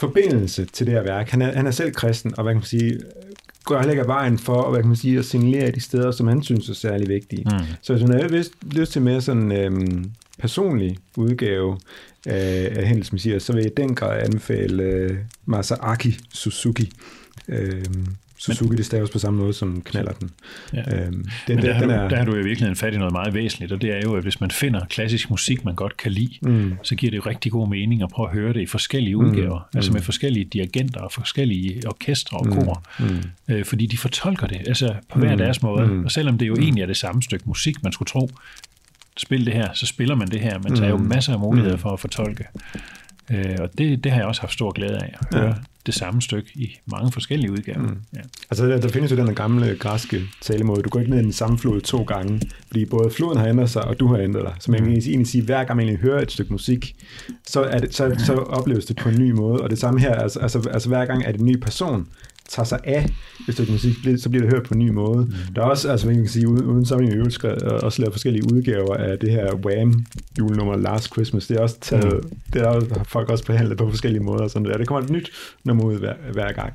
forbindelse 0.06 0.64
til 0.64 0.86
det 0.86 0.94
her 0.94 1.02
værk. 1.02 1.28
Han 1.28 1.42
er, 1.42 1.52
han 1.52 1.66
er 1.66 1.70
selv 1.70 1.92
kristen, 1.92 2.34
og 2.36 2.42
hvad 2.42 2.52
kan 2.52 2.58
man 2.58 2.66
sige, 2.66 3.00
går 3.64 3.82
lægger 3.82 4.04
vejen 4.04 4.38
for 4.38 4.70
hvad 4.70 4.80
kan 4.80 4.88
man 4.88 4.96
sige, 4.96 5.18
at 5.18 5.24
signalere 5.24 5.70
de 5.70 5.80
steder, 5.80 6.10
som 6.10 6.26
han 6.26 6.42
synes 6.42 6.68
er 6.68 6.74
særlig 6.74 7.08
vigtige. 7.08 7.44
Mm. 7.44 7.66
Så 7.82 7.92
hvis 7.92 8.08
man 8.08 8.20
har 8.20 8.28
lyst, 8.28 8.52
lyst 8.72 8.92
til 8.92 9.02
mere 9.02 9.20
sådan 9.20 9.52
øhm, 9.52 10.10
personlig 10.38 10.96
udgave 11.16 11.78
af, 12.26 12.72
af 12.76 12.86
Hendels 12.86 13.12
Messias, 13.12 13.42
så 13.42 13.52
vil 13.52 13.62
jeg 13.62 13.76
den 13.76 13.94
grad 13.94 14.22
anbefale 14.22 14.82
øh, 14.82 15.16
Masaaki 15.46 16.18
Suzuki. 16.34 16.92
Øhm, 17.48 18.06
Suzuki, 18.42 18.68
Men, 18.68 18.78
det 18.78 18.86
staves 18.86 19.10
på 19.10 19.18
samme 19.18 19.40
måde 19.40 19.52
som 19.52 19.82
knaller 19.84 20.12
den. 20.12 20.30
Ja. 20.72 20.78
Øhm, 20.78 21.12
den, 21.12 21.24
Men 21.48 21.56
der, 21.56 21.80
den, 21.80 21.90
har 21.90 22.02
du, 22.02 22.10
der 22.10 22.16
har 22.16 22.24
du 22.24 22.32
i 22.32 22.42
virkeligheden 22.42 22.76
fat 22.76 22.94
i 22.94 22.96
noget 22.96 23.12
meget 23.12 23.34
væsentligt, 23.34 23.72
og 23.72 23.82
det 23.82 23.90
er 23.90 24.00
jo, 24.04 24.14
at 24.14 24.22
hvis 24.22 24.40
man 24.40 24.50
finder 24.50 24.84
klassisk 24.84 25.30
musik, 25.30 25.64
man 25.64 25.74
godt 25.74 25.96
kan 25.96 26.12
lide, 26.12 26.38
mm. 26.42 26.74
så 26.82 26.94
giver 26.94 27.10
det 27.10 27.16
jo 27.16 27.22
rigtig 27.26 27.52
god 27.52 27.68
mening 27.68 28.02
at 28.02 28.08
prøve 28.08 28.28
at 28.28 28.34
høre 28.34 28.52
det 28.52 28.60
i 28.60 28.66
forskellige 28.66 29.14
mm. 29.14 29.24
udgaver, 29.24 29.58
mm. 29.58 29.76
altså 29.76 29.92
med 29.92 30.00
forskellige 30.00 30.44
dirigenter 30.44 31.00
og 31.00 31.12
forskellige 31.12 31.82
orkestre 31.86 32.38
og 32.38 32.46
kor, 32.46 32.82
mm. 32.98 33.06
mm. 33.06 33.54
øh, 33.54 33.64
fordi 33.64 33.86
de 33.86 33.98
fortolker 33.98 34.46
det 34.46 34.60
altså 34.66 34.94
på 35.12 35.18
hver 35.18 35.32
mm. 35.32 35.38
deres 35.38 35.62
måde, 35.62 35.86
mm. 35.86 36.04
og 36.04 36.10
selvom 36.10 36.38
det 36.38 36.48
jo 36.48 36.54
mm. 36.54 36.62
egentlig 36.62 36.82
er 36.82 36.86
det 36.86 36.96
samme 36.96 37.22
stykke 37.22 37.44
musik, 37.46 37.82
man 37.82 37.92
skulle 37.92 38.06
tro, 38.06 38.30
spil 39.16 39.46
det 39.46 39.54
her, 39.54 39.72
så 39.74 39.86
spiller 39.86 40.14
man 40.14 40.28
det 40.28 40.40
her, 40.40 40.58
men 40.58 40.76
der 40.76 40.84
er 40.84 40.88
jo 40.88 40.96
mm. 40.96 41.04
masser 41.04 41.32
af 41.32 41.38
muligheder 41.38 41.76
mm. 41.76 41.82
for 41.82 41.90
at 41.90 42.00
fortolke. 42.00 42.44
Øh, 43.30 43.56
og 43.58 43.78
det, 43.78 44.04
det 44.04 44.12
har 44.12 44.18
jeg 44.18 44.26
også 44.26 44.40
haft 44.40 44.52
stor 44.52 44.72
glæde 44.72 44.96
af 44.96 45.14
at 45.20 45.38
høre 45.38 45.46
ja. 45.46 45.54
Det 45.86 45.94
samme 45.94 46.22
stykke 46.22 46.50
i 46.54 46.78
mange 46.86 47.12
forskellige 47.12 47.52
udgaver. 47.52 47.82
Mm. 47.82 47.96
Ja. 48.14 48.20
Altså 48.50 48.66
der, 48.66 48.80
der 48.80 48.88
findes 48.88 49.10
jo 49.12 49.16
den 49.16 49.34
gamle 49.34 49.76
græske 49.80 50.22
talemåde, 50.40 50.82
du 50.82 50.88
går 50.88 51.00
ikke 51.00 51.10
ned 51.10 51.20
i 51.20 51.24
den 51.24 51.32
samme 51.32 51.58
flod 51.58 51.80
to 51.80 52.02
gange, 52.02 52.40
fordi 52.66 52.84
både 52.84 53.10
floden 53.10 53.38
har 53.38 53.46
ændret 53.46 53.70
sig, 53.70 53.84
og 53.84 54.00
du 54.00 54.06
har 54.06 54.18
ændret 54.18 54.44
dig. 54.44 54.54
Så 54.60 54.70
man 54.70 54.80
kan 54.80 54.88
mm. 54.88 54.94
egentlig 54.94 55.26
sige, 55.26 55.40
at 55.40 55.46
hver 55.46 55.64
gang 55.64 55.76
man 55.76 55.96
hører 55.96 56.22
et 56.22 56.32
stykke 56.32 56.52
musik, 56.52 56.96
så, 57.46 57.62
er 57.62 57.78
det, 57.78 57.94
så, 57.94 58.14
så 58.26 58.32
opleves 58.34 58.84
det 58.84 58.96
på 58.96 59.08
en 59.08 59.18
ny 59.18 59.30
måde. 59.30 59.60
Og 59.60 59.70
det 59.70 59.78
samme 59.78 60.00
her, 60.00 60.14
altså, 60.14 60.40
altså, 60.40 60.68
altså 60.72 60.88
hver 60.88 61.04
gang 61.04 61.24
er 61.24 61.32
det 61.32 61.40
en 61.40 61.46
ny 61.46 61.60
person, 61.60 62.08
tager 62.48 62.66
sig 62.66 62.78
af 62.84 63.08
et 63.48 63.54
stykke 63.54 63.72
musik, 63.72 63.94
så 64.16 64.28
bliver 64.28 64.44
det 64.44 64.54
hørt 64.54 64.62
på 64.62 64.74
en 64.74 64.80
ny 64.80 64.90
måde. 64.90 65.24
Mm. 65.24 65.54
Der 65.54 65.62
er 65.62 65.66
også, 65.66 65.90
altså 65.90 66.06
man 66.06 66.16
kan 66.16 66.28
sige, 66.28 66.48
uden, 66.48 66.64
uden 66.64 66.86
sammenligning 66.86 67.18
øvrigt, 67.18 67.44
også 67.64 68.02
lavet 68.02 68.14
forskellige 68.14 68.52
udgaver 68.52 68.94
af 68.94 69.18
det 69.18 69.30
her 69.30 69.54
Wham 69.54 70.06
julenummer 70.38 70.76
Last 70.76 71.12
Christmas. 71.12 71.46
Det 71.46 71.56
er 71.56 71.60
også 71.60 71.80
taget, 71.80 72.24
mm. 72.24 72.30
det 72.52 72.62
er 72.62 72.66
også, 72.66 73.00
folk 73.08 73.30
også 73.30 73.44
behandlet 73.44 73.78
på 73.78 73.90
forskellige 73.90 74.22
måder. 74.22 74.48
Sådan 74.48 74.68
der. 74.68 74.78
Det 74.78 74.86
kommer 74.86 75.04
et 75.04 75.10
nyt 75.10 75.30
nummer 75.64 75.84
ud 75.84 75.98
hver, 75.98 76.14
hver 76.32 76.52
gang. 76.52 76.72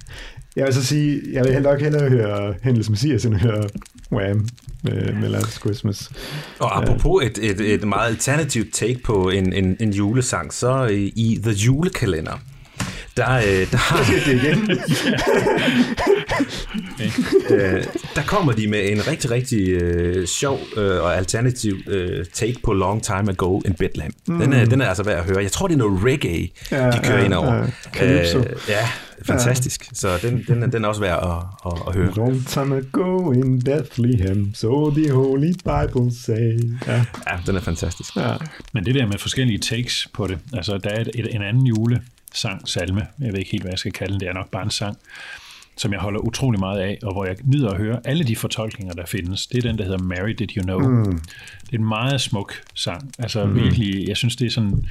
Jeg 0.56 0.66
vil 0.66 0.74
så 0.74 0.86
sige, 0.86 1.22
jeg 1.34 1.46
vil 1.46 1.62
nok 1.62 1.82
hellere 1.82 2.10
høre 2.10 2.56
Hendels 2.64 2.90
Messias, 2.90 3.26
end 3.26 3.36
høre 3.36 3.64
Wham 4.12 4.48
med, 4.84 5.14
med 5.14 5.30
Last 5.30 5.60
Christmas. 5.60 6.12
Og 6.60 6.84
apropos 6.84 7.24
et, 7.26 7.38
et, 7.42 7.74
et 7.74 7.88
meget 7.88 8.08
alternativt 8.08 8.74
take 8.74 9.00
på 9.04 9.30
en, 9.30 9.54
en, 9.54 9.78
en 9.80 9.94
julesang, 9.94 10.54
så 10.54 10.86
i, 10.86 11.14
i 11.16 11.40
The 11.44 11.52
Julekalender, 11.52 12.40
der, 13.18 13.36
øh, 13.38 13.72
der, 13.72 13.78
har, 13.78 14.04
Det 14.26 14.34
igen. 14.34 14.72
øh, 17.50 17.84
der 18.16 18.22
kommer 18.28 18.52
de 18.54 18.68
med 18.68 18.92
en 18.92 19.08
rigtig, 19.08 19.32
rigtig 19.32 19.70
øh, 19.70 20.28
sjov 20.28 20.60
øh, 20.78 21.02
og 21.04 21.18
alternativ 21.18 21.78
øh, 21.88 22.26
take 22.34 22.56
på 22.64 22.74
Long 22.74 23.04
Time 23.04 23.30
Ago 23.32 23.60
in 23.66 23.74
Bethlehem. 23.74 24.14
Mm. 24.28 24.40
Den, 24.40 24.54
er, 24.54 24.66
den 24.66 24.82
er 24.82 24.86
altså 24.88 25.04
værd 25.04 25.18
at 25.20 25.26
høre. 25.26 25.42
Jeg 25.44 25.52
tror, 25.52 25.68
det 25.68 25.74
er 25.74 25.78
noget 25.78 26.04
reggae, 26.04 26.50
Ja, 26.72 26.86
ja, 26.86 26.92
de 26.92 27.00
kører 27.04 27.20
ja, 27.20 27.26
ind 27.26 27.34
over. 27.34 27.54
ja. 27.56 27.64
Calypso. 27.94 28.40
ja, 28.70 28.88
fantastisk. 29.26 29.86
Så 29.94 30.10
den, 30.22 30.44
den, 30.48 30.64
er- 30.64 30.68
den 30.68 30.84
er 30.84 30.88
også 30.88 31.02
værd 31.02 31.20
at, 31.66 31.72
at, 31.72 31.80
at 31.88 31.94
høre. 31.96 32.14
Long 32.16 32.48
time 32.48 32.78
ago 32.78 33.32
in 33.32 33.62
Bethlehem, 33.62 34.54
so 34.54 34.92
the 34.96 35.12
Holy 35.12 35.48
Bible 35.52 36.12
say. 36.26 36.60
Ja, 36.88 36.94
Ja, 37.32 37.38
den 37.46 37.56
er 37.56 37.60
fantastisk. 37.62 38.16
ja. 38.16 38.34
Men 38.74 38.86
det 38.86 38.96
der 38.96 39.06
med 39.08 39.18
forskellige 39.18 39.60
takes 39.60 40.08
på 40.14 40.28
det, 40.28 40.38
altså 40.54 40.78
der 40.78 40.90
er 40.90 41.02
et, 41.02 41.10
et, 41.16 41.36
en 41.36 41.42
anden 41.42 41.64
julesang, 42.38 42.68
salme, 42.68 43.08
jeg 43.20 43.34
ved 43.34 43.40
ikke 43.40 43.52
helt, 43.52 43.64
hvad 43.64 43.72
jeg 43.72 43.80
skal 43.80 43.92
kalde 43.92 44.14
den, 44.14 44.20
det 44.20 44.28
er 44.28 44.34
nok 44.34 44.52
bare 44.52 44.64
en 44.64 44.70
sang, 44.70 44.98
som 45.78 45.92
jeg 45.92 46.00
holder 46.00 46.20
utrolig 46.20 46.60
meget 46.60 46.80
af, 46.80 46.98
og 47.04 47.14
hvor 47.14 47.26
jeg 47.26 47.36
nyder 47.44 47.70
at 47.70 47.78
høre 47.78 48.00
alle 48.06 48.24
de 48.24 48.36
fortolkninger, 48.36 48.94
der 48.94 49.06
findes. 49.06 49.48
Det 49.48 49.58
er 49.58 49.62
den, 49.62 49.78
der 49.78 49.84
hedder 49.84 50.04
Mary 50.04 50.30
Did 50.30 50.58
You 50.58 50.64
Know. 50.64 50.80
Mm. 50.80 51.20
Det 51.62 51.74
er 51.74 51.78
en 51.78 51.88
meget 51.88 52.22
smuk 52.22 52.54
sang. 52.74 53.12
Altså 53.20 53.46
mm. 53.46 53.56
virkelig, 53.56 54.08
jeg 54.08 54.18
synes, 54.18 54.36
det 54.36 54.46
er 54.46 54.52
sådan 54.52 54.86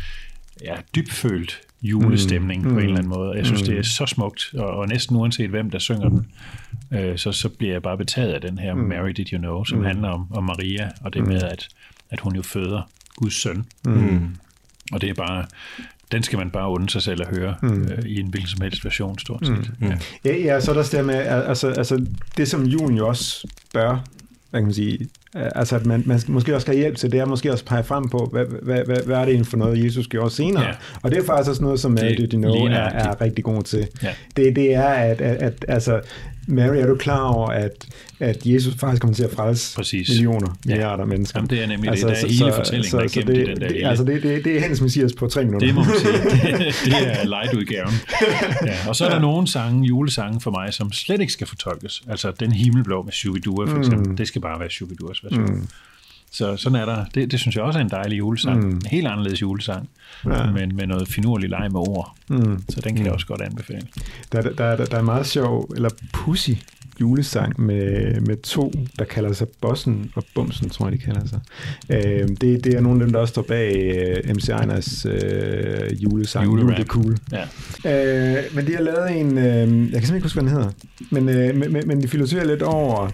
ja, 0.65 0.75
dybfølt 0.95 1.61
julestemning 1.83 2.63
mm. 2.63 2.73
på 2.73 2.79
en 2.79 2.85
eller 2.85 2.97
anden 2.97 3.09
måde. 3.09 3.37
Jeg 3.37 3.47
synes, 3.47 3.63
det 3.63 3.79
er 3.79 3.83
så 3.83 4.07
smukt, 4.07 4.55
og, 4.55 4.67
og 4.67 4.89
næsten 4.89 5.17
uanset 5.17 5.51
hvem, 5.51 5.71
der 5.71 5.79
synger 5.79 6.09
den, 6.09 6.27
øh, 6.93 7.19
så, 7.19 7.33
så 7.33 7.49
bliver 7.49 7.73
jeg 7.73 7.83
bare 7.83 7.99
betaget 7.99 8.33
af 8.33 8.41
den 8.41 8.59
her 8.59 8.75
mm. 8.75 8.81
Mary 8.81 9.11
Did 9.11 9.33
You 9.33 9.39
Know, 9.39 9.65
som 9.65 9.79
mm. 9.79 9.85
handler 9.85 10.09
om, 10.09 10.27
om 10.33 10.45
Maria, 10.45 10.91
og 11.01 11.15
det 11.15 11.27
med, 11.27 11.43
at, 11.43 11.69
at 12.11 12.21
hun 12.21 12.37
jo 12.37 12.43
føder 12.43 12.83
Guds 13.17 13.35
søn. 13.35 13.67
Mm. 13.85 14.37
Og 14.93 15.01
det 15.01 15.11
er 15.11 15.15
bare, 15.15 15.47
den 16.13 16.23
skal 16.23 16.39
man 16.39 16.51
bare 16.51 16.69
unde 16.71 16.91
sig 16.91 17.03
selv 17.03 17.21
at 17.23 17.29
høre 17.39 17.55
mm. 17.63 17.89
øh, 17.89 18.05
i 18.05 18.21
en 18.21 18.27
hvilken 18.27 18.49
som 18.49 18.61
helst 18.61 18.85
version, 18.85 19.19
stort 19.19 19.47
set. 19.47 19.71
Mm. 19.81 19.87
Ja. 19.87 19.99
Ja, 20.25 20.37
ja, 20.37 20.61
så 20.61 20.71
er 20.71 20.73
der 20.75 20.81
også 20.81 20.97
det 20.97 21.07
med, 21.07 21.15
al- 21.15 21.43
altså, 21.43 21.69
altså 21.69 22.07
det 22.37 22.49
som 22.49 22.65
julen 22.65 22.97
jo 22.97 23.09
også 23.09 23.49
bør, 23.75 24.05
hvad 24.51 24.61
kan 24.61 24.65
man 24.65 24.75
sige, 24.75 25.09
altså 25.35 25.77
at 25.77 25.87
man, 25.87 26.03
man 26.07 26.21
måske 26.29 26.55
også 26.55 26.65
skal 26.65 26.75
have 26.75 26.81
hjælp 26.83 26.97
til, 26.97 27.13
det 27.13 27.21
er 27.21 27.25
måske 27.25 27.53
også 27.53 27.65
pege 27.65 27.85
frem 27.85 28.09
på, 28.09 28.29
hvad, 28.33 28.45
hvad, 28.63 28.85
hvad, 28.85 28.97
hvad 29.07 29.17
er 29.17 29.21
det 29.21 29.29
egentlig 29.29 29.47
for 29.47 29.57
noget, 29.57 29.85
Jesus 29.85 30.07
gjorde 30.09 30.31
senere. 30.31 30.63
Ja. 30.65 30.71
Og 31.03 31.11
det 31.11 31.19
er 31.19 31.25
faktisk 31.25 31.51
også 31.51 31.63
noget, 31.63 31.81
som 31.81 31.93
Mary 31.93 32.15
lige 32.15 32.47
er, 32.73 33.09
er 33.11 33.21
rigtig 33.21 33.45
god 33.45 33.63
til. 33.63 33.87
Ja. 34.03 34.09
Det, 34.37 34.57
det 34.57 34.75
er, 34.75 34.89
at, 34.89 35.21
at, 35.21 35.37
at 35.43 35.65
altså, 35.69 36.01
Mary, 36.49 36.77
er 36.77 36.87
du 36.87 36.97
klar 36.97 37.21
over, 37.21 37.49
at, 37.49 37.87
at 38.21 38.47
Jesus 38.47 38.75
faktisk 38.75 39.01
kommer 39.03 39.15
til 39.15 39.25
at 39.25 39.31
frelse 39.31 39.77
Præcis. 39.77 40.09
millioner, 40.09 40.49
Ja. 40.67 40.71
milliarder 40.71 41.05
mennesker? 41.05 41.39
Jamen, 41.39 41.51
det 41.51 41.63
er 41.63 41.67
nemlig 41.67 41.93
det. 41.93 42.03
Der 42.03 42.09
er 42.09 42.27
hele 42.29 42.53
fortællingen, 42.53 42.99
der 42.99 43.05
er 43.05 43.09
gemt 43.09 43.27
det, 43.27 43.37
i 43.37 43.41
den 43.51 43.61
der 43.61 43.69
lille- 43.69 43.89
Altså, 43.89 44.05
det, 44.05 44.23
det, 44.23 44.45
det 44.45 44.57
er 44.57 44.61
hendes 44.61 44.81
messias 44.81 45.13
på 45.13 45.27
tre 45.27 45.45
minutter. 45.45 45.67
Det 45.67 45.75
må 45.75 45.85
man 45.85 45.91
sige. 45.99 46.13
Det, 46.59 46.75
det 46.85 46.93
er 47.21 47.25
light-udgaven. 47.27 47.93
Ja. 48.67 48.89
Og 48.89 48.97
så 48.97 49.05
er 49.07 49.11
der 49.11 49.19
nogle 49.21 49.49
sange, 49.49 49.87
julesange 49.87 50.41
for 50.41 50.51
mig, 50.51 50.75
som 50.75 50.93
slet 50.93 51.21
ikke 51.21 51.33
skal 51.33 51.47
fortolkes. 51.47 52.03
Altså 52.11 52.33
den 52.41 52.53
himmelblå 52.53 53.03
med 53.03 53.13
Shubidua 53.13 53.67
for 53.67 53.79
eksempel. 53.79 54.09
Mm. 54.11 54.17
Det 54.17 54.29
skal 54.29 54.41
bare 54.41 54.61
være 54.61 54.71
Shubiduas 55.17 55.39
version. 55.41 55.59
Mm. 55.61 55.69
Så 56.31 56.57
sådan 56.57 56.79
er 56.79 56.85
der. 56.85 57.05
Det, 57.15 57.31
det 57.31 57.41
synes 57.41 57.57
jeg 57.57 57.65
også 57.65 57.79
er 57.79 57.83
en 57.85 57.91
dejlig 57.91 58.19
julesang. 58.19 58.63
Mm. 58.65 58.71
En 58.71 58.83
helt 58.91 59.07
anderledes 59.07 59.43
julesang. 59.43 59.89
Ja. 60.27 60.51
Men 60.51 60.77
med 60.77 60.87
noget 60.87 61.09
finurlig 61.09 61.51
leg 61.51 61.69
med 61.73 61.81
ord. 61.81 62.15
Mm. 62.29 62.63
Så 62.69 62.81
den 62.81 62.97
kan 62.97 63.05
jeg 63.05 63.13
også 63.13 63.27
godt 63.27 63.41
anbefale. 63.43 63.83
Der, 64.33 64.43
der, 64.43 64.77
der, 64.77 64.85
der 64.85 64.97
er 64.99 65.03
meget 65.03 65.27
sjov, 65.27 65.71
eller 65.77 65.91
pussy 66.13 66.51
julesang 67.01 67.61
med, 67.61 68.21
med 68.21 68.37
to, 68.43 68.73
der 68.99 69.05
kalder 69.05 69.33
sig 69.33 69.47
Bossen 69.61 70.11
og 70.15 70.25
Bumsen, 70.35 70.71
tror 70.71 70.87
jeg, 70.87 70.93
de 70.93 70.99
kalder 70.99 71.27
sig. 71.27 71.41
Øh, 71.91 72.29
det, 72.29 72.65
det 72.65 72.67
er 72.75 72.81
nogle 72.81 73.01
af 73.01 73.07
dem, 73.07 73.13
der 73.13 73.21
også 73.21 73.33
står 73.33 73.43
bag 73.43 73.75
øh, 74.27 74.35
MC 74.37 74.49
Einers 74.49 75.07
øh, 75.07 76.03
julesang. 76.03 76.47
Jule 76.47 76.77
det 76.77 76.87
cool. 76.87 77.17
Ja. 77.33 77.43
Øh, 78.37 78.45
men 78.55 78.67
de 78.67 78.75
har 78.75 78.83
lavet 78.83 79.21
en, 79.21 79.39
øh, 79.39 79.45
jeg 79.45 79.67
kan 79.67 79.69
simpelthen 79.83 80.15
ikke 80.15 80.25
huske, 80.25 80.41
hvad 80.41 80.51
den 80.51 80.59
hedder, 80.59 80.71
men, 81.11 81.29
øh, 81.29 81.57
men, 81.57 81.73
men- 81.73 81.89
men 81.89 82.03
de 82.03 82.09
filosoferer 82.09 82.47
lidt 82.47 82.63
over, 82.63 83.09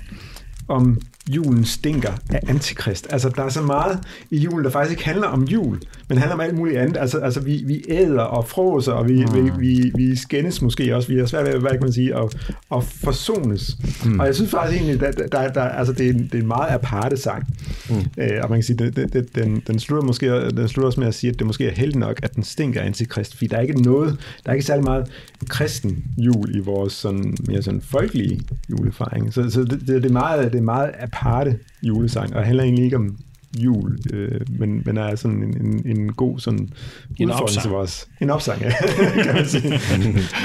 om 0.68 1.00
julen 1.28 1.64
stinker 1.64 2.12
af 2.30 2.40
antikrist. 2.48 3.06
Altså, 3.10 3.28
der 3.28 3.42
er 3.42 3.48
så 3.48 3.62
meget 3.62 3.98
i 4.30 4.38
julen, 4.38 4.64
der 4.64 4.70
faktisk 4.70 4.90
ikke 4.90 5.04
handler 5.04 5.26
om 5.26 5.44
jul, 5.44 5.80
men 6.08 6.18
handler 6.18 6.34
om 6.34 6.40
alt 6.40 6.54
muligt 6.54 6.78
andet. 6.78 6.96
Altså, 6.96 7.18
altså 7.18 7.40
vi, 7.40 7.62
vi 7.66 7.84
æder 7.88 8.20
og 8.20 8.48
fråser, 8.48 8.92
og 8.92 9.08
vi, 9.08 9.24
mm. 9.24 9.34
vi, 9.34 9.50
vi, 9.58 9.92
vi 9.94 10.16
skændes 10.16 10.62
måske 10.62 10.96
også. 10.96 11.08
Vi 11.08 11.18
har 11.18 11.26
svært 11.26 11.46
ved, 11.46 11.60
hvad 11.60 11.70
kan 11.70 11.80
man 11.80 11.92
sige, 11.92 12.16
at, 12.16 12.52
at 12.74 12.84
forsones. 12.84 13.76
Mm. 14.04 14.20
Og 14.20 14.26
jeg 14.26 14.34
synes 14.34 14.50
faktisk 14.50 14.82
egentlig, 14.82 15.06
at 15.08 15.18
der, 15.18 15.26
der, 15.26 15.52
der, 15.52 15.62
altså, 15.62 15.92
det, 15.92 16.06
er 16.06 16.10
en, 16.10 16.22
det 16.22 16.34
er 16.34 16.38
en 16.38 16.46
meget 16.46 16.70
aparte 16.70 17.16
sang. 17.16 17.46
Mm. 17.90 17.96
Øh, 18.18 18.40
og 18.42 18.50
man 18.50 18.58
kan 18.58 18.62
sige, 18.62 18.76
det, 18.76 18.96
det, 18.96 19.12
det, 19.12 19.34
den, 19.34 19.62
den, 19.66 19.78
slutter 19.78 20.06
måske, 20.06 20.50
den 20.50 20.68
slutter 20.68 20.86
også 20.86 21.00
med 21.00 21.08
at 21.08 21.14
sige, 21.14 21.30
at 21.30 21.38
det 21.38 21.46
måske 21.46 21.66
er 21.66 21.72
heldigt 21.72 21.98
nok, 21.98 22.20
at 22.22 22.34
den 22.34 22.42
stinker 22.42 22.80
af 22.80 22.86
antikrist, 22.86 23.36
fordi 23.36 23.46
der 23.46 23.56
er 23.56 23.60
ikke 23.60 23.82
noget, 23.82 24.18
der 24.44 24.50
er 24.50 24.54
ikke 24.54 24.66
særlig 24.66 24.84
meget 24.84 25.06
kristen 25.48 26.04
jul 26.18 26.56
i 26.56 26.58
vores 26.58 26.92
sådan, 26.92 27.36
mere 27.48 27.62
sådan 27.62 27.80
folkelige 27.80 28.40
julefejring. 28.70 29.34
Så, 29.34 29.50
så 29.50 29.60
det, 29.60 29.70
det, 29.70 29.88
det, 29.88 30.04
er 30.04 30.12
meget, 30.12 30.52
det 30.52 30.58
er 30.58 30.62
meget 30.62 30.90
aparte 31.12 31.58
julesang, 31.82 32.36
og 32.36 32.44
handler 32.44 32.64
egentlig 32.64 32.84
ikke 32.84 32.96
om 32.96 33.18
jul, 33.58 33.98
øh, 34.12 34.40
men, 34.48 34.82
men 34.86 34.96
er 34.96 35.16
sådan 35.16 35.42
en, 35.42 35.66
en, 35.66 35.82
en 35.96 36.12
god 36.12 36.38
sådan 36.40 36.70
En 37.18 37.30
opsang. 37.30 37.66
for 37.68 37.76
os. 37.78 38.06
En 38.20 38.30
opsang, 38.30 38.62
ja, 38.62 38.72
kan 39.24 39.34
man 39.34 39.46
sige. 39.48 39.68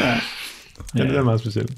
ja. 0.02 0.20
Ja, 0.96 1.04
det 1.04 1.16
er 1.16 1.24
meget 1.24 1.40
specielt. 1.40 1.72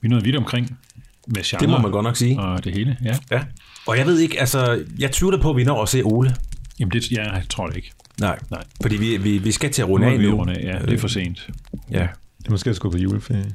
Vi 0.00 0.08
nåede 0.08 0.24
vidt 0.24 0.36
omkring 0.36 0.78
med 1.26 1.42
genre. 1.44 1.60
Det 1.60 1.68
må 1.68 1.78
man 1.78 1.90
godt 1.90 2.04
nok 2.04 2.16
sige. 2.16 2.40
Og 2.40 2.64
det 2.64 2.72
hele, 2.72 2.96
ja. 3.04 3.16
Ja. 3.30 3.42
Og 3.86 3.98
jeg 3.98 4.06
ved 4.06 4.18
ikke, 4.18 4.40
altså, 4.40 4.84
jeg 4.98 5.12
tvivler 5.12 5.38
på, 5.42 5.50
at 5.50 5.56
vi 5.56 5.64
når 5.64 5.82
at 5.82 5.88
se 5.88 6.02
Ole. 6.04 6.34
Jamen, 6.78 6.92
det, 6.92 7.10
jeg 7.12 7.42
tror 7.48 7.66
det 7.66 7.76
ikke. 7.76 7.92
Nej. 8.20 8.38
Nej. 8.50 8.64
Fordi 8.82 8.96
vi, 8.96 9.16
vi, 9.16 9.38
vi 9.38 9.52
skal 9.52 9.70
til 9.72 9.82
at 9.82 9.88
runde 9.88 10.06
er 10.06 10.10
af 10.10 10.20
nu. 10.20 10.36
runde 10.36 10.52
af. 10.54 10.64
Ja, 10.64 10.78
det 10.86 10.92
er 10.94 10.98
for 10.98 11.08
sent. 11.08 11.48
Ja. 11.90 12.06
Det 12.38 12.46
er 12.46 12.50
måske 12.50 12.70
at 12.70 12.76
skulle 12.76 12.92
på 12.92 12.98
juleferie. 12.98 13.50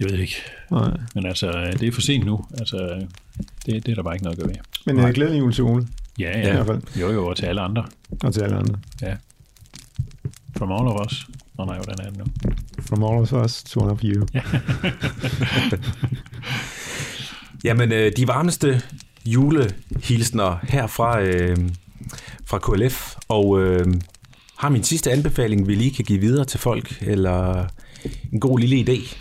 Jeg 0.00 0.10
ved 0.10 0.18
ikke. 0.18 0.34
Nej. 0.70 0.90
Men 1.14 1.26
altså, 1.26 1.74
det 1.80 1.88
er 1.88 1.92
for 1.92 2.00
sent 2.00 2.26
nu. 2.26 2.44
Altså, 2.58 3.06
det, 3.66 3.86
det 3.86 3.88
er 3.92 3.94
der 3.94 4.02
bare 4.02 4.14
ikke 4.14 4.24
noget 4.24 4.38
at 4.38 4.42
gøre 4.44 4.48
ved. 4.86 4.94
Men 4.94 5.04
øh, 5.04 5.14
glædelig 5.14 5.38
jul 5.38 5.52
til 5.52 5.64
Ole, 5.64 5.86
Ja, 6.18 6.38
i 6.38 6.40
ja. 6.46 6.52
hvert 6.52 6.66
fald, 6.66 6.82
Jo, 7.00 7.12
jo, 7.12 7.26
og 7.26 7.36
til 7.36 7.46
alle 7.46 7.60
andre. 7.60 7.84
og 8.22 8.34
til 8.34 8.40
alle 8.40 8.56
andre. 8.56 8.78
Ja. 9.02 9.14
From 10.56 10.72
all 10.72 10.86
of 10.88 11.06
us. 11.06 11.26
Nå 11.58 11.64
nej, 11.64 11.76
hvordan 11.76 12.06
er 12.06 12.10
det 12.10 12.18
nu? 12.18 12.24
From 12.88 13.04
all 13.04 13.22
of 13.22 13.32
us 13.44 13.62
to 13.62 13.80
one 13.80 13.90
of 13.92 14.00
you. 14.04 14.26
Ja. 14.34 14.42
Jamen, 17.64 17.92
øh, 17.92 18.12
de 18.16 18.28
varmeste 18.28 18.82
julehilsner 19.26 20.58
her 20.62 20.86
fra, 20.86 21.20
øh, 21.20 21.56
fra 22.46 22.58
KLF, 22.58 23.14
og 23.28 23.60
øh, 23.62 23.86
har 24.58 24.68
min 24.68 24.82
sidste 24.84 25.10
anbefaling, 25.12 25.68
vi 25.68 25.74
lige 25.74 25.90
kan 25.94 26.04
give 26.04 26.20
videre 26.20 26.44
til 26.44 26.60
folk, 26.60 27.02
eller 27.02 27.66
en 28.32 28.40
god 28.40 28.58
lille 28.58 28.92
idé. 28.92 29.16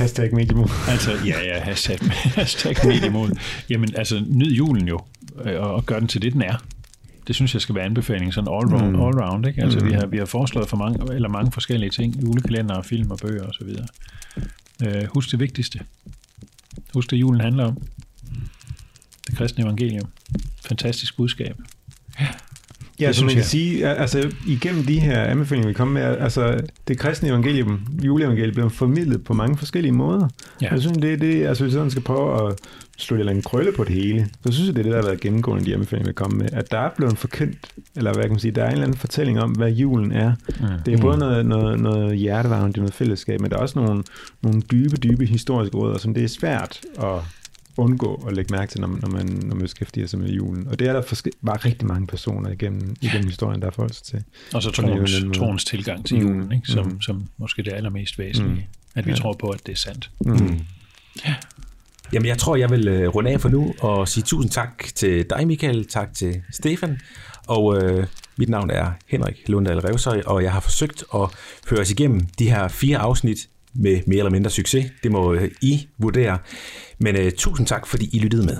Hashtag 0.00 0.34
mediemod. 0.34 0.68
Altså, 0.88 1.10
ja, 1.26 1.42
ja, 1.42 1.60
hashtag, 1.60 1.98
hashtag 2.40 2.76
mediemod. 2.84 3.30
Jamen, 3.70 3.96
altså, 3.96 4.24
nyd 4.26 4.52
julen 4.52 4.88
jo, 4.88 5.00
øh, 5.44 5.60
og, 5.60 5.74
og 5.74 5.86
gør 5.86 5.98
den 5.98 6.08
til 6.08 6.22
det, 6.22 6.32
den 6.32 6.42
er. 6.42 6.56
Det 7.26 7.34
synes 7.34 7.54
jeg 7.54 7.62
skal 7.62 7.74
være 7.74 7.84
anbefaling, 7.84 8.34
sådan 8.34 8.48
all 8.48 8.74
round, 8.74 8.96
mm. 8.96 9.02
all 9.02 9.20
round 9.20 9.46
ikke? 9.46 9.62
Altså, 9.62 9.78
mm. 9.78 9.86
vi, 9.86 9.92
har, 9.92 10.06
vi 10.06 10.18
har 10.18 10.24
foreslået 10.24 10.68
for 10.68 10.76
mange, 10.76 11.14
eller 11.14 11.28
mange 11.28 11.52
forskellige 11.52 11.90
ting, 11.90 12.22
julekalender, 12.22 12.82
film 12.82 13.10
og 13.10 13.18
bøger 13.18 13.44
og 13.44 13.54
så 13.54 13.64
videre. 13.64 13.86
Øh, 14.82 15.04
husk 15.14 15.30
det 15.30 15.40
vigtigste. 15.40 15.80
Husk 16.94 17.10
det, 17.10 17.16
julen 17.16 17.40
handler 17.40 17.64
om. 17.64 17.82
Det 19.26 19.36
kristne 19.36 19.64
evangelium. 19.64 20.08
Fantastisk 20.64 21.16
budskab. 21.16 21.56
Ja, 22.20 22.28
Det 23.08 23.16
så 23.16 23.24
man 23.24 23.30
kan 23.30 23.38
jeg. 23.38 23.46
sige, 23.46 23.86
altså 23.86 24.32
igennem 24.46 24.84
de 24.84 25.00
her 25.00 25.24
anbefalinger, 25.24 25.68
vi 25.68 25.74
kommer 25.74 25.94
med, 25.94 26.02
altså 26.02 26.60
det 26.88 26.98
kristne 26.98 27.28
evangelium, 27.28 27.80
juleevangeliet, 28.02 28.54
bliver 28.54 28.68
formidlet 28.68 29.24
på 29.24 29.34
mange 29.34 29.56
forskellige 29.56 29.92
måder. 29.92 30.28
Ja. 30.62 30.66
Ja. 30.66 30.72
Jeg 30.72 30.80
synes, 30.80 30.98
det 30.98 31.12
er 31.12 31.16
det, 31.16 31.46
altså 31.46 31.64
hvis 31.64 31.74
man 31.74 31.90
skal 31.90 32.02
prøve 32.02 32.48
at 32.48 32.54
slå 32.98 33.16
eller 33.16 33.30
andet 33.30 33.44
krølle 33.44 33.72
på 33.72 33.84
det 33.84 33.94
hele, 33.94 34.28
så 34.46 34.52
synes 34.52 34.66
jeg, 34.66 34.76
det 34.76 34.80
er 34.80 34.82
det, 34.82 34.92
der 34.92 34.98
har 34.98 35.06
været 35.06 35.20
gennemgående 35.20 35.62
i 35.62 35.66
de 35.66 35.74
anbefalinger, 35.74 36.08
vi 36.08 36.14
kommer 36.14 36.36
med, 36.38 36.48
at 36.52 36.70
der 36.70 36.78
er 36.78 36.90
blevet 36.96 37.18
forkyndt, 37.18 37.72
eller 37.96 38.12
hvad 38.12 38.22
kan 38.22 38.30
man 38.30 38.38
sige, 38.38 38.52
der 38.52 38.62
er 38.62 38.66
en 38.66 38.72
eller 38.72 38.84
anden 38.84 38.98
fortælling 38.98 39.40
om, 39.40 39.50
hvad 39.50 39.70
julen 39.70 40.12
er. 40.12 40.32
Mm. 40.48 40.66
Det 40.86 40.94
er 40.94 40.98
både 40.98 41.18
noget, 41.18 41.46
noget, 41.46 41.80
noget 41.80 42.18
hjertevarmt, 42.18 42.74
det 42.74 42.78
er 42.78 42.82
noget 42.82 42.94
fællesskab, 42.94 43.40
men 43.40 43.50
der 43.50 43.56
er 43.56 43.60
også 43.60 43.78
nogle, 43.78 44.02
nogle 44.42 44.60
dybe, 44.60 44.96
dybe 44.96 45.26
historiske 45.26 45.76
rødder, 45.76 45.98
som 45.98 46.14
det 46.14 46.24
er 46.24 46.28
svært 46.28 46.80
at 46.98 47.06
undgå 47.80 48.24
at 48.28 48.34
lægge 48.36 48.54
mærke 48.54 48.70
til, 48.70 48.80
når 48.80 48.88
man, 48.88 48.98
når 49.02 49.08
man, 49.08 49.26
når 49.26 49.54
man 49.54 49.62
beskæftiger 49.62 50.06
sig 50.06 50.18
med 50.18 50.28
julen. 50.30 50.68
Og 50.68 50.78
det 50.78 50.88
er 50.88 50.92
der 50.92 51.02
forske- 51.02 51.30
bare 51.46 51.56
rigtig 51.56 51.88
mange 51.88 52.06
personer 52.06 52.50
igennem, 52.50 52.96
igennem 53.00 53.26
historien, 53.26 53.60
der 53.60 53.66
er 53.66 53.70
folk 53.70 53.92
til. 53.92 54.22
Og 54.54 54.62
så 54.62 54.70
troens, 54.70 55.10
troens 55.34 55.64
tilgang 55.64 56.06
til 56.06 56.16
Mm, 56.20 56.22
julen, 56.26 56.52
ikke? 56.52 56.68
Som, 56.68 56.86
mm. 56.86 57.00
som 57.00 57.26
måske 57.38 57.62
det 57.62 57.72
allermest 57.72 58.18
væsentlige. 58.18 58.54
Mm. 58.72 58.98
At 58.98 59.06
vi 59.06 59.10
Ja. 59.10 59.16
tror 59.16 59.32
på, 59.40 59.46
at 59.48 59.60
det 59.66 59.72
er 59.72 59.76
sandt. 59.76 60.10
Mm. 60.20 60.60
Jamen, 62.12 62.26
jeg 62.26 62.38
tror, 62.38 62.56
jeg 62.56 62.70
vil 62.70 62.88
øh, 62.88 63.08
runde 63.08 63.30
af 63.30 63.40
for 63.40 63.48
nu 63.48 63.74
og 63.80 64.08
sige 64.08 64.24
tusind 64.24 64.50
tak 64.50 64.84
til 64.94 65.26
dig, 65.30 65.46
Michael. 65.46 65.86
Tak 65.88 66.14
til 66.14 66.42
Stefan. 66.52 66.98
Og 67.46 67.82
øh, 67.82 68.06
mit 68.36 68.48
navn 68.48 68.70
er 68.70 68.90
Henrik 69.06 69.48
Lundahl 69.48 69.78
Revsøj, 69.80 70.22
og 70.26 70.42
jeg 70.42 70.52
har 70.52 70.60
forsøgt 70.60 71.04
at 71.14 71.20
føre 71.66 71.80
os 71.80 71.90
igennem 71.90 72.20
de 72.38 72.50
her 72.50 72.68
fire 72.68 72.98
afsnit 72.98 73.48
med 73.74 74.00
mere 74.06 74.18
eller 74.18 74.30
mindre 74.30 74.50
succes. 74.50 74.86
Det 75.02 75.12
må 75.12 75.32
øh, 75.32 75.50
I 75.62 75.88
vurdere. 75.98 76.38
Men 76.98 77.16
øh, 77.16 77.32
tusind 77.32 77.66
tak, 77.66 77.86
fordi 77.86 78.08
I 78.12 78.18
lyttede 78.18 78.46
med. 78.46 78.56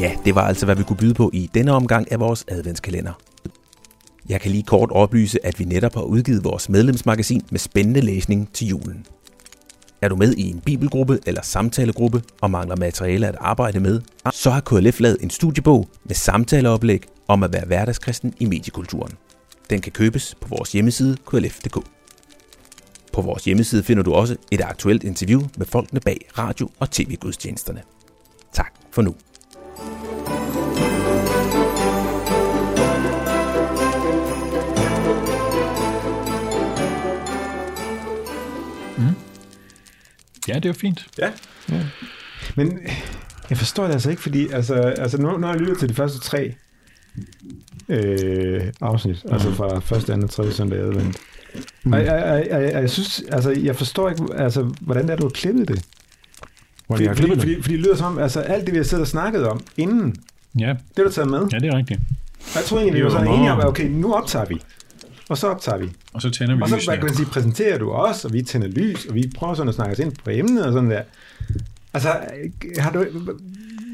Ja, 0.00 0.12
det 0.24 0.34
var 0.34 0.42
altså, 0.42 0.64
hvad 0.66 0.76
vi 0.76 0.82
kunne 0.82 0.96
byde 0.96 1.14
på 1.14 1.30
i 1.32 1.50
denne 1.54 1.72
omgang 1.72 2.12
af 2.12 2.20
vores 2.20 2.44
adventskalender. 2.48 3.12
Jeg 4.28 4.40
kan 4.40 4.50
lige 4.50 4.62
kort 4.62 4.90
oplyse, 4.90 5.46
at 5.46 5.58
vi 5.58 5.64
netop 5.64 5.94
har 5.94 6.02
udgivet 6.02 6.44
vores 6.44 6.68
medlemsmagasin 6.68 7.42
med 7.50 7.58
spændende 7.58 8.00
læsning 8.00 8.52
til 8.52 8.68
julen. 8.68 9.06
Er 10.04 10.08
du 10.08 10.16
med 10.16 10.34
i 10.34 10.50
en 10.50 10.60
bibelgruppe 10.60 11.18
eller 11.26 11.42
samtalegruppe 11.42 12.22
og 12.40 12.50
mangler 12.50 12.76
materiale 12.76 13.28
at 13.28 13.36
arbejde 13.40 13.80
med, 13.80 14.00
så 14.32 14.50
har 14.50 14.60
KLF 14.60 15.00
lavet 15.00 15.18
en 15.20 15.30
studiebog 15.30 15.88
med 16.04 16.14
samtaleoplæg 16.14 17.04
om 17.28 17.42
at 17.42 17.52
være 17.52 17.64
hverdagskristen 17.66 18.34
i 18.40 18.46
mediekulturen. 18.46 19.12
Den 19.70 19.80
kan 19.80 19.92
købes 19.92 20.34
på 20.40 20.48
vores 20.48 20.72
hjemmeside 20.72 21.16
klf.dk. 21.26 21.78
På 23.12 23.20
vores 23.20 23.44
hjemmeside 23.44 23.82
finder 23.82 24.02
du 24.02 24.12
også 24.12 24.36
et 24.50 24.60
aktuelt 24.60 25.04
interview 25.04 25.42
med 25.56 25.66
folkene 25.66 26.00
bag 26.00 26.28
radio- 26.38 26.70
og 26.78 26.90
tv-gudstjenesterne. 26.90 27.82
Tak 28.52 28.72
for 28.90 29.02
nu. 29.02 29.14
Ja, 40.48 40.54
det 40.54 40.64
er 40.64 40.68
jo 40.68 40.74
fint. 40.74 41.06
Ja. 41.18 41.30
Men 42.56 42.78
jeg 43.50 43.58
forstår 43.58 43.84
det 43.84 43.92
altså 43.92 44.10
ikke, 44.10 44.22
fordi 44.22 44.48
altså, 44.48 44.74
altså 44.74 45.22
nu 45.22 45.38
har 45.38 45.52
jeg 45.52 45.60
lyttet 45.60 45.78
til 45.78 45.88
de 45.88 45.94
første 45.94 46.20
tre 46.20 46.54
øh, 47.88 48.60
afsnit, 48.80 49.24
altså 49.30 49.50
fra 49.50 49.78
første, 49.78 50.12
anden 50.12 50.28
tredje 50.28 50.52
søndag 50.52 50.78
advent. 50.78 51.16
Mm. 51.84 51.92
Og 51.92 51.98
jeg, 51.98 52.06
jeg, 52.06 52.46
jeg, 52.50 52.62
jeg, 52.62 52.72
jeg, 52.72 52.90
synes, 52.90 53.22
altså, 53.32 53.50
jeg 53.50 53.76
forstår 53.76 54.10
ikke, 54.10 54.24
altså, 54.36 54.74
hvordan 54.80 55.04
det 55.04 55.12
er, 55.12 55.16
du 55.16 55.24
har 55.24 55.30
klippet 55.30 55.68
det. 55.68 55.84
Fordi, 56.86 57.04
har 57.04 57.14
fordi, 57.14 57.26
klippet 57.26 57.42
fordi, 57.42 57.62
fordi, 57.62 57.74
det 57.74 57.84
lyder 57.84 57.96
som 57.96 58.06
om, 58.06 58.18
altså 58.18 58.40
alt 58.40 58.66
det, 58.66 58.72
vi 58.72 58.78
har 58.78 58.84
siddet 58.84 59.02
og 59.02 59.08
snakket 59.08 59.48
om 59.48 59.60
inden, 59.76 60.16
Ja, 60.58 60.68
det 60.68 60.96
har 60.96 61.04
du 61.04 61.12
taget 61.12 61.30
med. 61.30 61.48
ja 61.52 61.58
det 61.58 61.68
er 61.68 61.76
rigtigt. 61.76 62.00
Jeg 62.54 62.64
troede 62.64 62.84
egentlig, 62.84 63.00
vi 63.00 63.04
var 63.04 63.10
sådan 63.10 63.28
enige 63.28 63.52
om, 63.52 63.60
at 63.60 63.66
okay, 63.66 63.88
nu 63.88 64.14
optager 64.14 64.44
vi. 64.44 64.62
Og 65.28 65.38
så 65.38 65.46
optager 65.48 65.78
vi. 65.78 65.88
Og 66.12 66.22
så 66.22 66.30
tænder 66.30 66.54
vi 66.56 66.62
Og 66.62 66.68
så 66.68 66.76
lysene. 66.76 66.96
kan 66.96 67.04
man 67.04 67.14
sige, 67.14 67.26
præsenterer 67.26 67.78
du 67.78 67.90
os, 67.90 68.24
og 68.24 68.32
vi 68.32 68.42
tænder 68.42 68.68
lys, 68.68 69.06
og 69.06 69.14
vi 69.14 69.32
prøver 69.38 69.54
sådan 69.54 69.68
at 69.68 69.74
snakke 69.74 69.92
os 69.92 69.98
ind 69.98 70.12
på 70.24 70.30
emnet 70.30 70.66
og 70.66 70.72
sådan 70.72 70.90
der. 70.90 71.02
Altså, 71.94 72.08
har 72.78 72.90
du... 72.90 73.04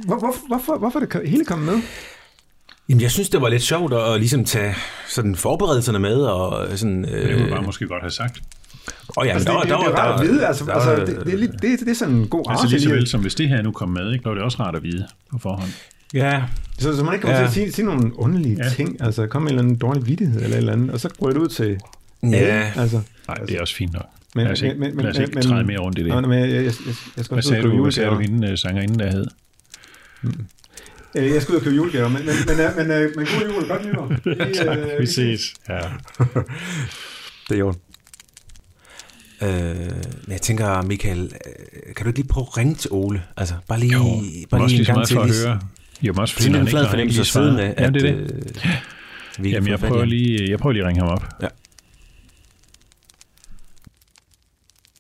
Hvor, 0.07 0.19
hvor, 0.19 0.35
hvorfor, 0.49 0.79
hvorfor 0.79 1.01
er 1.01 1.05
det 1.07 1.29
hele 1.29 1.45
kommet 1.45 1.75
med? 1.75 1.83
Jamen, 2.89 3.01
jeg 3.01 3.11
synes, 3.11 3.29
det 3.29 3.41
var 3.41 3.49
lidt 3.49 3.63
sjovt 3.63 3.93
at, 3.93 4.13
at 4.15 4.21
ligesom 4.21 4.45
tage 4.45 4.75
sådan 5.09 5.37
forberedelserne 5.37 5.99
med, 5.99 6.17
og 6.17 6.79
sådan... 6.79 7.03
Det 7.05 7.11
kunne 7.11 7.21
Øh, 7.43 7.49
du 7.49 7.55
bare 7.55 7.63
måske 7.63 7.87
godt 7.87 8.03
have 8.03 8.11
sagt. 8.11 8.41
og 9.09 9.27
ja, 9.27 9.33
Altså, 9.33 9.49
der, 9.53 9.61
det, 9.61 9.69
det, 9.69 9.71
der, 9.71 9.79
det, 9.85 9.87
er 9.95 9.97
rart 9.99 10.21
at 10.21 10.27
vide. 10.29 10.47
Altså, 10.47 10.65
der, 10.65 10.73
altså, 10.73 10.97
det, 11.15 11.27
det, 11.27 11.35
er, 11.35 11.39
lidt- 11.39 11.53
det, 11.63 11.81
det 11.81 11.89
er 11.89 11.95
sådan 11.95 12.15
en 12.15 12.29
god 12.29 12.45
Altså 12.49 12.67
lige 12.69 12.81
så 12.81 12.89
lige- 12.89 12.97
vel 12.97 13.07
som 13.09 13.21
hvis 13.21 13.35
det 13.35 13.49
her 13.49 13.63
nu 13.63 13.73
kom 13.73 13.89
med, 13.89 14.13
ikke? 14.13 14.25
var 14.25 14.35
det 14.35 14.43
også 14.43 14.59
rart 14.63 14.77
at 14.77 14.83
vide 14.83 15.07
på 15.31 15.39
forhånd. 15.39 15.71
Ja, 16.15 16.43
Så, 16.79 16.97
så 16.97 17.05
man 17.05 17.15
ikke 17.15 17.23
kommer 17.23 17.37
Ja. 17.39 17.43
til 17.43 17.49
at 17.49 17.55
sige, 17.55 17.73
sige 17.73 17.87
nogle 17.87 18.19
underlige 18.19 18.57
Ja. 18.65 18.71
ting. 18.71 19.03
Altså, 19.03 19.27
komme 19.27 19.45
med 19.45 19.53
en 19.53 19.59
eller 19.59 19.69
anden 19.69 19.79
dårlig 19.79 20.07
vittighed 20.07 20.43
eller 20.43 20.57
et 20.57 20.59
eller 20.59 20.73
andet, 20.73 20.91
og 20.91 21.01
så 21.01 21.09
ryger 21.23 21.33
det 21.33 21.41
ud 21.41 21.49
til 21.49 21.79
ja. 22.23 22.37
alle. 22.37 22.81
Altså, 22.81 23.01
Nej, 23.29 23.37
det 23.37 23.57
er 23.57 23.61
også 23.61 23.75
fint 23.75 23.93
nok. 23.93 24.07
Men- 24.35 24.45
lad 24.45 24.53
os 24.53 24.63
ikke, 24.63 24.75
men- 24.77 24.97
men- 24.97 25.05
lad 25.05 25.13
os 25.13 25.19
ikke 25.19 25.33
men- 25.35 25.43
træde 25.43 25.65
mere 25.65 25.79
rundt 25.79 25.99
i 25.99 26.03
det. 26.03 26.09
Nå, 26.09 26.21
men 26.21 26.39
jeg, 26.39 26.49
jeg, 26.51 26.65
jeg, 26.65 26.73
skal 27.25 27.35
Hvad 27.35 27.43
sagde 27.43 27.63
du, 27.63 27.83
hvad 27.83 27.93
sagde 27.93 28.11
du 28.11 28.19
hende, 28.19 28.49
øh, 28.51 28.59
sangerinden, 28.59 28.99
der 28.99 29.11
hed? 29.11 29.27
Øh, 31.15 31.31
Jeg 31.31 31.43
skal 31.43 31.53
ud 31.53 31.57
og 31.59 31.65
købe 31.65 31.77
julegaver, 31.77 32.09
men, 32.09 32.27
men, 32.27 32.35
men, 32.47 32.61
øh, 32.61 32.77
men, 32.77 32.91
øh, 32.91 33.13
men 33.17 33.27
god 33.27 33.53
jul 33.55 33.63
og 33.63 33.69
godt 33.69 33.87
nytår. 33.87 34.07
Vi, 34.49 34.55
tak, 34.65 34.79
øh, 34.79 35.01
vi 35.01 35.07
ses. 35.07 35.55
Ja. 35.69 35.79
det 37.49 37.55
er 37.55 37.59
jo. 37.59 37.75
Øh, 39.43 39.49
men 40.25 40.33
jeg 40.33 40.41
tænker, 40.43 40.83
Michael, 40.83 41.33
kan 41.97 42.05
du 42.05 42.09
ikke 42.09 42.19
lige 42.19 42.29
prøve 42.29 42.47
at 42.53 42.57
ringe 42.57 42.75
til 42.75 42.91
Ole? 42.93 43.23
Altså, 43.37 43.55
bare 43.69 43.81
lige, 43.81 43.93
Jo, 43.93 43.99
bare 44.51 44.61
lige 44.61 44.69
lige 44.69 44.79
en 44.81 44.85
så 44.85 44.93
gang 44.93 44.97
meget 44.97 45.09
til. 45.09 45.15
for 45.17 45.23
at 45.23 45.31
lige- 45.31 45.47
høre. 45.47 45.61
Jo, 46.03 46.13
men 46.13 46.21
også 46.21 46.35
fordi 46.35 46.45
Sådan 46.45 46.55
han 46.55 46.67
en 46.67 46.71
flad 46.71 46.89
fornemmelse 46.89 47.21
at 47.21 47.27
sidde 47.27 47.53
med, 47.53 47.65
Ja, 47.79 47.87
at 47.87 47.95
det 47.95 48.05
er 48.05 48.15
det. 48.15 48.47
øh, 48.65 49.45
vi 49.45 49.51
Jamen, 49.51 49.69
jeg 49.69 49.79
prøver, 49.79 50.05
lige, 50.05 50.51
jeg 50.51 50.59
prøver 50.59 50.73
lige 50.73 50.83
at 50.83 50.89
ringe 50.89 51.01
ham 51.03 51.11
op. 51.11 51.25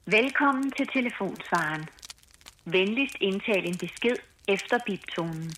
Velkommen 0.06 0.72
til 0.76 0.86
telefonsvaren. 0.92 1.84
Venligst 2.64 3.16
indtal 3.20 3.66
en 3.68 3.76
besked 3.76 4.16
efter 4.48 4.78
biptonen. 4.86 5.52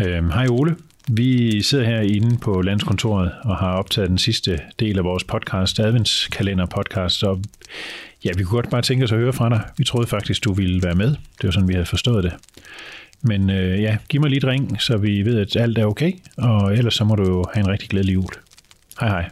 Øhm, 0.00 0.30
hej 0.30 0.46
Ole. 0.50 0.76
Vi 1.10 1.62
sidder 1.62 1.84
her 1.84 2.00
inde 2.00 2.38
på 2.38 2.60
landskontoret 2.62 3.32
og 3.44 3.56
har 3.56 3.72
optaget 3.72 4.10
den 4.10 4.18
sidste 4.18 4.60
del 4.78 4.98
af 4.98 5.04
vores 5.04 5.24
podcast, 5.24 5.78
adventskalender 5.80 6.66
podcast, 6.66 7.24
og 7.24 7.42
ja, 8.24 8.30
vi 8.36 8.42
kunne 8.44 8.56
godt 8.60 8.70
bare 8.70 8.82
tænke 8.82 9.04
os 9.04 9.12
at 9.12 9.18
høre 9.18 9.32
fra 9.32 9.48
dig. 9.48 9.60
Vi 9.76 9.84
troede 9.84 10.06
faktisk, 10.06 10.44
du 10.44 10.52
ville 10.52 10.82
være 10.82 10.94
med. 10.94 11.08
Det 11.10 11.44
var 11.44 11.50
sådan, 11.50 11.68
vi 11.68 11.72
havde 11.72 11.86
forstået 11.86 12.24
det. 12.24 12.32
Men 13.22 13.50
øh, 13.50 13.82
ja, 13.82 13.96
giv 14.08 14.20
mig 14.20 14.30
lige 14.30 14.38
et 14.38 14.44
ring, 14.44 14.82
så 14.82 14.96
vi 14.96 15.22
ved, 15.22 15.40
at 15.40 15.56
alt 15.56 15.78
er 15.78 15.86
okay, 15.86 16.12
og 16.36 16.76
ellers 16.76 16.94
så 16.94 17.04
må 17.04 17.14
du 17.14 17.22
jo 17.22 17.44
have 17.54 17.64
en 17.64 17.70
rigtig 17.70 17.88
glædelig 17.88 18.14
jul. 18.14 18.30
Hej 19.00 19.08
hej. 19.08 19.30